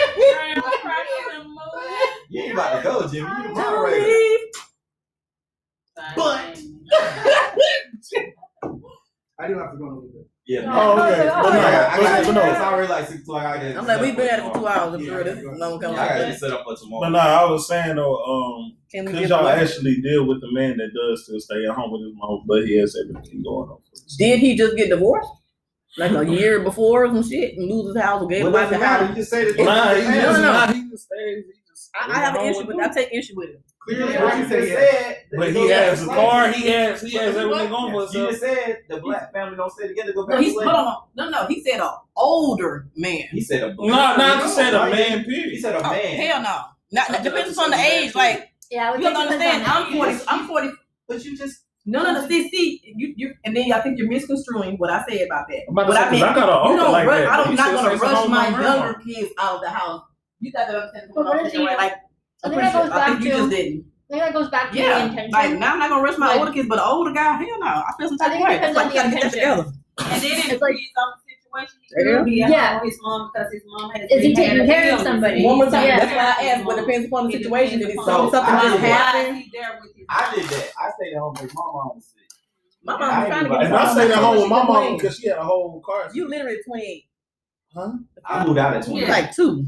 [2.30, 3.28] You ain't about to go, Jimmy.
[3.30, 4.38] You the moderator.
[6.16, 6.60] But-
[9.40, 10.28] I do have to go a little bit.
[10.48, 10.62] Yeah.
[10.74, 11.30] Oh, okay.
[11.30, 12.42] oh, But no, I got, but no.
[12.52, 13.44] it's already like six o'clock.
[13.46, 15.02] I gotta I'm like, we've been at it for two hours.
[15.02, 15.52] Yeah, sure this yeah.
[15.58, 17.02] no one I gotta set up for tomorrow.
[17.02, 17.10] But tomorrow.
[17.10, 20.52] no, I was saying though, um, Can we could y'all the- actually deal with the
[20.54, 23.70] man that does still stay at home with his mom, but he has everything going
[23.70, 23.78] on?
[24.18, 25.30] Did he just get divorced?
[25.98, 28.54] Like a year before or some shit and lose his house or gave What the
[28.58, 29.06] wife the it matter?
[29.06, 29.10] house?
[29.10, 29.64] You just say that.
[29.64, 30.52] Nah, he No, just, no, no.
[30.54, 31.46] nah, he just stays.
[31.48, 33.62] He just I, I have an issue with with I take issue with it.
[33.88, 34.90] Clearly, Yeah, what you you said.
[34.90, 35.18] said.
[35.32, 36.52] But he has a car.
[36.52, 38.30] He has he has everything going for You himself.
[38.32, 40.14] just said the black family don't stay together.
[40.14, 41.48] Go back No, he's to hold on, no, no.
[41.48, 43.28] He said an older man.
[43.32, 43.74] He said a.
[43.76, 44.92] No, not to say the Right?
[44.92, 45.24] man.
[45.24, 46.16] He said a Oh, man.
[46.18, 46.62] hell no.
[46.92, 48.14] Not, I depends on the age.
[48.14, 49.64] Like yeah, you have to understand.
[49.66, 50.18] I'm forty.
[50.28, 50.70] I'm forty.
[51.08, 51.64] But you just.
[51.90, 52.28] No, no, no.
[52.28, 55.62] See, see, you, you, and then I think you're misconstruing what I said about that.
[55.70, 57.20] I'm about What say, I 'cause mean, I got an you uncle don't like rush,
[57.24, 57.28] that.
[57.30, 60.02] I He don't, gonna rush my younger kids out of the house.
[60.42, 61.78] You got to understand But what I'm what if saying, you- right?
[61.78, 61.96] Like, I
[62.44, 63.86] I'm think that sure, goes I think back you to- just didn't.
[63.88, 65.32] I think that goes back to the intention.
[65.32, 67.60] Like now, I'm not gonna rush my Like- older kids, but the older guy, hell
[67.60, 68.54] no, I feel some type of think it way.
[68.56, 69.56] depends like on you gotta the get that intention.
[69.64, 69.72] together.
[70.12, 71.80] And then it It's like- depends on the situation.
[71.82, 72.68] He There you be at Yeah.
[72.74, 74.12] home with his mom because his mom has.
[74.12, 75.46] Is he taking care of somebody?
[75.46, 76.00] One more time, Yeah.
[76.00, 77.82] that's why I asked, but it depends upon the It situation.
[77.82, 78.92] If depends it's something, something I just did that.
[78.92, 79.28] happened.
[79.28, 80.70] Why is he there with his I did that.
[80.80, 82.24] I stayed at home with my mom was sick.
[82.84, 85.18] My mom was trying to get And I stayed at home with my mom because
[85.18, 86.10] she had a whole car.
[86.14, 87.04] You literally 28.
[87.74, 87.92] Huh?
[88.26, 89.08] I moved out at You 20.
[89.08, 89.66] like two.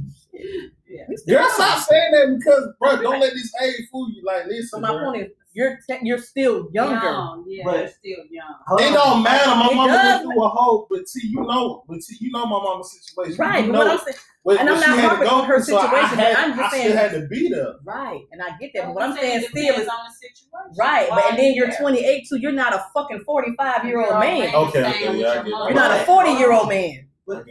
[1.28, 4.24] Girl, stop saying that because, bro, don't let this age fool you.
[4.26, 5.12] Like, So listen, my bro.
[5.12, 7.06] point is, you're te- you're still younger.
[7.06, 8.56] Young, yeah, But- they're still young.
[8.80, 9.50] It don't matter.
[9.56, 12.32] My It mama does went through a whole, but see, you know, but see, you
[12.32, 13.38] know my mama's situation.
[13.38, 15.56] Right, You but what I'm saying, what, and I'm not had to harping on her
[15.58, 17.74] through, so I situation, but had- I'm just I saying- still had to beat there.
[17.84, 18.86] right, and I get that.
[18.86, 20.76] But what I'm saying still is on the situation.
[20.78, 21.10] right.
[21.10, 22.38] Why But and then you're 28 too.
[22.38, 24.54] You're not a fucking 45 year old man.
[24.56, 25.50] Okay, okay, with yeah, I your get it.
[25.52, 25.68] mom.
[25.68, 27.06] You're not a 40 year old man.
[27.26, 27.46] What,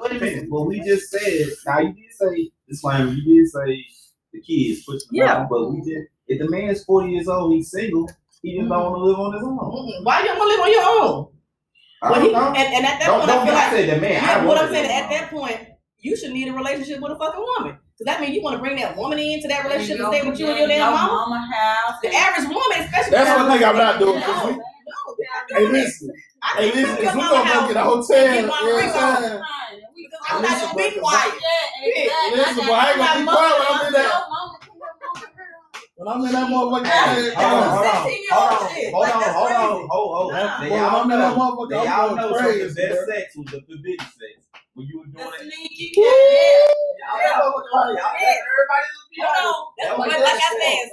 [0.00, 0.50] what a minute.
[0.50, 3.84] Well, we just said, now you did say, disclaimer, you did say
[4.32, 5.34] the kids push them Yeah.
[5.34, 8.08] out, but we did, if the man's 40 years old, he's single,
[8.42, 9.58] he just don't want to live on his own.
[9.58, 10.04] Mm-mm.
[10.04, 11.28] Why you want to live on your own?
[12.02, 14.00] I Well, he, and, and at that don't point, I don't feel like say the
[14.00, 14.12] man.
[14.12, 15.60] Yeah, I what I'm saying at that point,
[15.98, 17.78] you should need a relationship with a fucking woman.
[17.96, 20.38] Because that means you want to bring that woman into that relationship and stay with
[20.38, 21.12] you and your damn mama.
[21.12, 21.94] mama house.
[22.02, 23.10] The average woman, especially.
[23.12, 24.20] That's when one thing I'm not doing.
[24.94, 25.84] 'Cause No, we- no, we're not Hey, doing this.
[25.84, 26.08] listen.
[26.42, 28.08] I Hey, can listen, come to if we your gonna mama go get a house
[28.08, 29.22] hotel, and you get know my what ring I'm on.
[29.22, 29.42] saying?
[29.96, 31.34] because I'm not gonna be quiet.
[32.34, 34.22] Listen, but I ain't gonna be quiet when I'm in that.
[35.96, 38.92] When I'm in that motherfucker, Hey, hey, hold on, hold on, 16-year-old hold on, shit.
[38.92, 39.88] hold Like, on, that's hold on, crazy.
[39.90, 40.32] hold, hold.
[40.34, 40.60] Nah.
[40.60, 42.52] They Boy, all I'm in that know, motherfucker, they I'm all going know some of
[42.52, 43.06] crazy, the best bro.
[43.14, 44.43] sex was the forbidden sex.
[44.74, 45.96] When you were doing it.
[45.96, 47.38] Yeah.
[47.38, 47.96] Hold on.
[49.78, 50.90] That's what, like I said,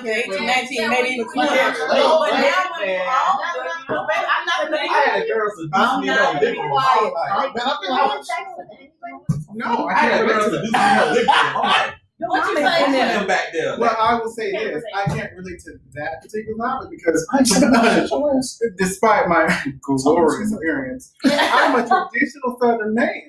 [0.00, 1.50] 60, 70, 18, 19, maybe even 20.
[1.50, 3.40] No, but now when you all,
[3.88, 6.72] I'm not gonna I had girls seduce I'm me in not her living room.
[6.72, 9.44] I was like, I, man, I feel Have like, sex with anybody?
[9.54, 12.42] no, I I had can't girls relate to seduce me in her living room.
[12.42, 12.84] I'm like, Your What you ain't say?
[12.86, 13.26] in there.
[13.26, 13.78] back there.
[13.78, 14.94] Well, I will say Can't this: relate.
[14.94, 21.12] I can't relate to that particular topic because, I'm just not despite my glorious appearance,
[21.24, 23.22] I'm a traditional Southern man.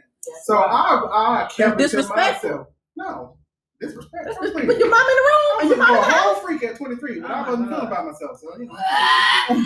[0.46, 2.50] So I, I kept it to disrespectful.
[2.50, 2.68] myself.
[2.98, 3.38] No,
[3.82, 4.26] disrespect.
[4.26, 4.66] That's I'm.
[4.68, 5.46] Put your mom in the room.
[5.52, 7.68] I was Your mom in a whole freak at 23, but I Oh wasn't my
[7.68, 7.92] feeling God.
[7.94, 8.40] about myself.
[8.40, 8.74] So you know,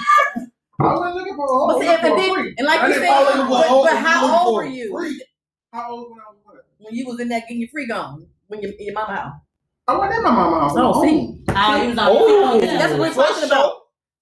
[0.79, 1.67] I wasn't looking for a whole.
[1.67, 2.55] But see, looking and for freak.
[2.57, 4.91] And like I you said, fall in love with but, but how old were you
[4.91, 5.21] freak.
[5.71, 6.55] How old when I was what?
[6.79, 9.33] when you was in that getting your freak on when you in your mama house?
[9.87, 10.73] Oh, I wasn't in my mama house.
[10.77, 12.77] Oh, Oh, see, Oh, he was on Oh, the phone.
[12.79, 13.73] that's what we're talking about.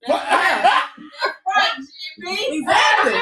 [0.07, 2.57] Right, Jimmy.
[2.59, 3.13] Exactly.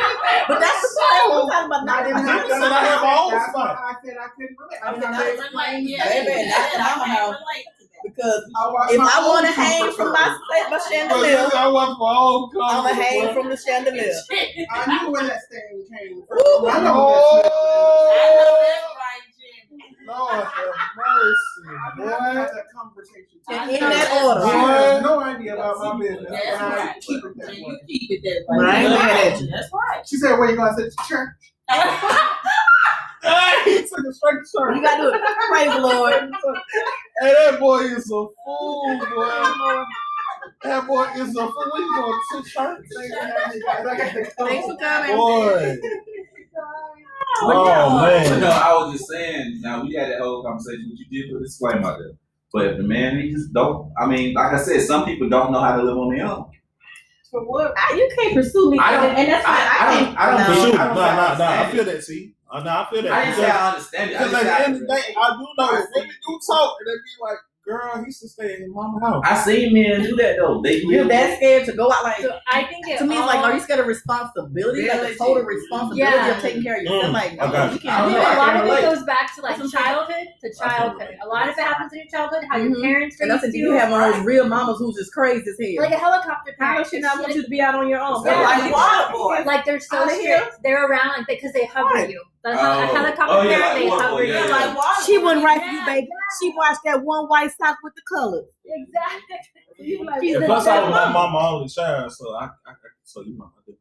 [0.47, 1.85] But that's the part we're talking about.
[1.85, 2.51] Not in the I house.
[2.51, 3.77] said I have my own spot.
[3.77, 4.79] I said I couldn't relate.
[4.83, 5.35] I I was said not I there.
[5.83, 7.35] yeah, Baby, that's yeah, mama I house.
[7.35, 8.01] can't to that.
[8.05, 8.41] Because
[8.73, 10.69] watched if I own want to hang from my show.
[10.71, 14.13] my chandelier, I want my own I'm gonna hang from the chandelier.
[14.71, 16.37] I knew where that stain came from.
[16.69, 19.83] I know where that smell I know that's right, Jimmy.
[20.07, 20.75] Lord have is.
[20.97, 21.63] mercy.
[21.69, 22.51] I had Boy.
[22.55, 22.65] that
[22.99, 23.39] conversation.
[23.49, 24.41] And I in that order.
[24.41, 24.77] She right.
[24.93, 26.27] has no idea about my business.
[26.29, 27.01] That's right.
[27.01, 27.55] keep it that way.
[27.57, 28.65] you keep it that way.
[28.65, 29.47] I ain't mad at you.
[29.47, 30.07] That's right.
[30.07, 31.29] She said, "Where you going?" I said, "Church."
[33.21, 34.75] Hey, took a straight to church.
[34.75, 35.21] You gotta do it.
[35.49, 36.13] Praise the Lord.
[37.21, 39.83] Hey, that boy is a fool, boy.
[40.63, 41.71] That boy is a fool.
[41.73, 42.85] When you going to church?
[44.37, 45.15] Thanks for coming.
[45.17, 45.77] Boy.
[47.41, 48.41] But Oh, man.
[48.41, 49.61] no, I was just saying.
[49.61, 50.89] Now we had that whole conversation.
[50.89, 52.11] What you did put a disclaimer out there.
[52.51, 53.91] But if the man, he just don't.
[53.99, 56.49] I mean, like I said, some people don't know how to live on their own.
[57.29, 57.73] For what?
[57.77, 59.55] I, you can't pursue me, I don't- and that's fine.
[59.55, 60.19] I- I I, don't- can't.
[60.19, 60.45] I don't no.
[60.71, 60.83] For know.
[60.83, 61.61] I Nah, don't nah, nah.
[61.61, 62.33] I feel that, see.
[62.51, 63.11] Uh, nah, I feel that.
[63.11, 64.13] I didn't say Because- I understand it.
[64.17, 66.87] Because at the end of the day, I do know that women do talk, and
[66.87, 67.37] they be like,
[67.69, 70.61] "Girl, he should stay in his mama house." I seen men do that though.
[70.61, 72.17] They You're that scared to go out like.
[72.21, 74.87] So I think it To me, it's like, are you scared of responsibility?
[74.87, 75.17] Like the Reality.
[75.17, 76.35] total responsibility Yeah.
[76.35, 77.03] of taking care of yourself?
[77.05, 77.79] Mm, Like, I no, got you you.
[77.79, 78.37] can't I do think I a that.
[78.39, 81.17] lot can't of it goes back to like That's childhood to childhood.
[81.23, 82.69] A lot of it happens in your childhood, how Mhm.
[82.71, 83.71] your parents And I raised said, you.
[83.71, 85.83] you have one of those real mamas who's just crazy as hell.
[85.85, 86.83] like a helicopter How parent.
[86.83, 88.25] does she not want you to be out on your own?
[88.25, 89.43] Yeah, Like, like water water.
[89.45, 90.57] Like they're so Outta strict.
[90.63, 92.21] They're around like because they hover you.
[92.43, 92.53] The, Oh.
[92.53, 95.05] a helicopter Oh, yeah, parent, like they water hover yeah, Yeah, like.
[95.05, 96.07] She wouldn't write for Yeah, you, baby.
[96.41, 98.45] She watched that one white sock with the colors.
[98.65, 99.37] Exactly.
[99.85, 101.33] You like, She's plus, I was my mom.
[101.33, 102.73] mama only child, so I, I, I
[103.03, 103.73] so you know, I.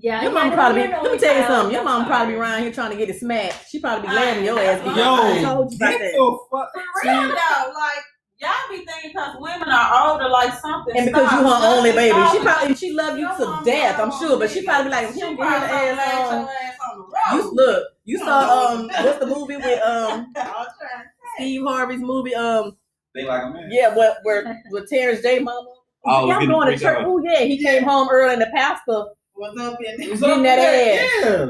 [0.00, 1.74] Yeah, Your mom probably be, let me tell you something.
[1.74, 2.50] Your mom probably be fine.
[2.52, 3.68] around here trying to get it smacked.
[3.68, 4.78] She probably be laughing your ass.
[4.86, 6.12] Yo, I told you about Get that.
[6.14, 6.68] the fuck.
[6.72, 8.04] For real though, like
[8.40, 10.96] y'all be thinking because women are older, like something.
[10.96, 11.62] And because you stopped.
[11.64, 13.98] her only baby, she Something probably she love you to death.
[13.98, 16.02] I'm sure, but she probably be like, if She you don't probably get her gonna
[16.02, 16.48] ass on.
[16.48, 17.52] ass on the You road.
[17.54, 20.32] look, you You saw um what's the movie with um
[21.36, 22.76] Steve Harvey's movie um
[23.14, 23.68] They like a man.
[23.70, 25.66] yeah what where with Terrence J mama.
[26.04, 27.04] Oh, yeah, I'm going to church.
[27.04, 29.04] Oh yeah, he came home early and the pastor
[29.36, 31.10] was up in What's Getting up that ass.
[31.22, 31.46] Yeah.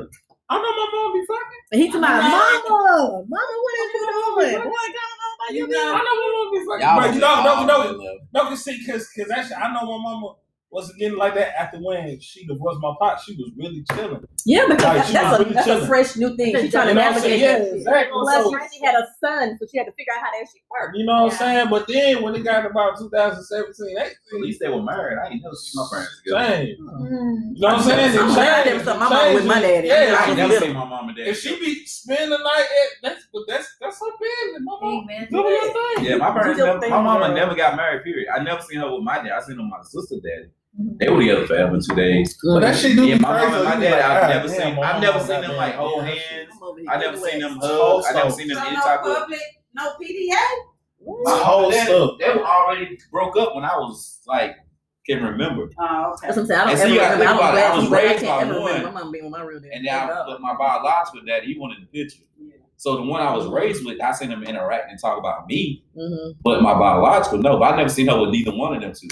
[0.51, 1.61] I know my mom be fucking.
[1.73, 2.33] and he told my Right.
[2.33, 4.65] mama, mama, what is you doing?
[4.65, 4.87] Boy,
[5.51, 6.81] You I know, know my mom be fucking.
[6.81, 8.19] Y'all But you know, no, all no, really love.
[8.33, 10.35] no, cause see, cause, cause actually, I know my mama
[10.71, 13.19] wasn't getting like that after when she divorced my pop.
[13.23, 14.23] She was really chilling.
[14.45, 16.53] Yeah, because Like, that- that's, a, really that's a fresh new thing.
[16.55, 18.13] It's She's trying to You know what navigate Yeah, exactly.
[18.13, 20.63] Plus, So, she had a son, so she had to figure out how that shit
[20.71, 20.97] worked.
[20.97, 21.33] you know what Yeah.
[21.33, 21.67] I'm saying?
[21.71, 25.19] But then when it got about 2017, 18, At least they were married.
[25.19, 26.45] I ain't never seen my parents together.
[26.45, 26.67] Dang.
[26.67, 27.57] Mm.
[27.57, 28.15] You know what I'm saying?
[28.15, 28.85] It I'm glad there was changed.
[28.85, 29.89] something my mama with my daddy.
[29.89, 30.67] Yeah, I Yeah, ain't never little.
[30.69, 31.27] seen my mom and dad.
[31.29, 34.63] if she be spending the night at that's but that's that's her business.
[34.65, 35.29] My Hey, mom man.
[35.31, 36.05] do your thing.
[36.05, 38.29] Yeah, my parents never, my mama never got married, period.
[38.35, 39.33] I never seen her with my dad.
[39.33, 40.51] I seen her with my sister daddy.
[41.01, 42.39] They were together forever in two days.
[42.43, 43.51] But that shit do Yeah, be my crazy.
[43.51, 46.11] mom and my dad, I've never seen my I've never seen them like hold yeah,
[46.11, 46.49] hands.
[46.53, 48.05] I'm over here I never giving seen them Whole hug.
[48.11, 48.39] I never stuff.
[48.39, 49.41] seen them any no type of public,
[49.75, 50.45] no PDA.
[51.25, 52.11] My whole They- stuff.
[52.21, 54.57] They were already broke up when I was like
[55.07, 55.71] can remember.
[55.81, 56.27] Oh, okay.
[56.27, 56.61] That's what I'm saying.
[56.61, 57.43] I don't And see, ever you gotta remember.
[57.43, 57.73] I think was about.
[57.73, 57.99] I was she was.
[57.99, 58.83] I raised by one.
[58.95, 59.71] my mom being with my real dad.
[59.73, 62.25] And then but my biological dad, he wanted the picture.
[62.77, 65.83] So the one I was raised with, I seen them interact and talk about me,
[65.97, 67.59] hmm but my biological, no.
[67.59, 69.09] But I never seen her with neither one of them two.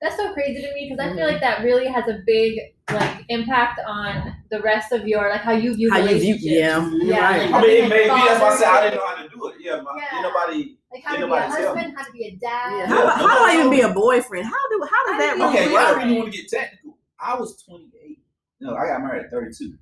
[0.00, 1.32] That's so crazy to me because I feel mm-hmm.
[1.32, 2.58] like that really has a big
[2.92, 6.34] like impact on the rest of your like how you view How you view?
[6.34, 6.44] relationships.
[6.44, 6.90] Yeah.
[7.02, 7.50] Yeah, right.
[7.50, 8.08] like- I mean, it may be.
[8.08, 9.54] That's why I said I didn't know how to do it.
[9.58, 10.20] Yeah, my, Yeah.
[10.22, 10.76] nobody.
[10.92, 12.78] Like how to be a Nobody tell husband, how to be a dad.
[12.78, 12.86] Yeah.
[12.86, 14.46] How, how do I even be a boyfriend?
[14.46, 15.78] How do how does that How do you Okay, Yeah.
[15.78, 15.98] I work?
[16.02, 16.98] really want to get technical.
[17.18, 18.18] I was 28.
[18.60, 19.74] No, I got married at 32.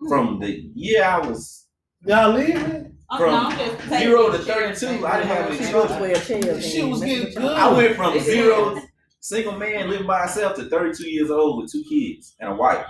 [0.00, 0.08] Hmm.
[0.08, 1.66] From the year I was
[2.04, 2.96] Y'all leaving?
[3.10, 6.00] Oh, From no, I'm just taking zero to 32, I didn't have any She children.
[6.02, 6.66] wrote 12 chairs.
[6.72, 7.52] She was getting good.
[7.52, 8.84] I went from zero is.
[9.26, 12.86] Single man living by himself to 32 years old with two kids and a wife.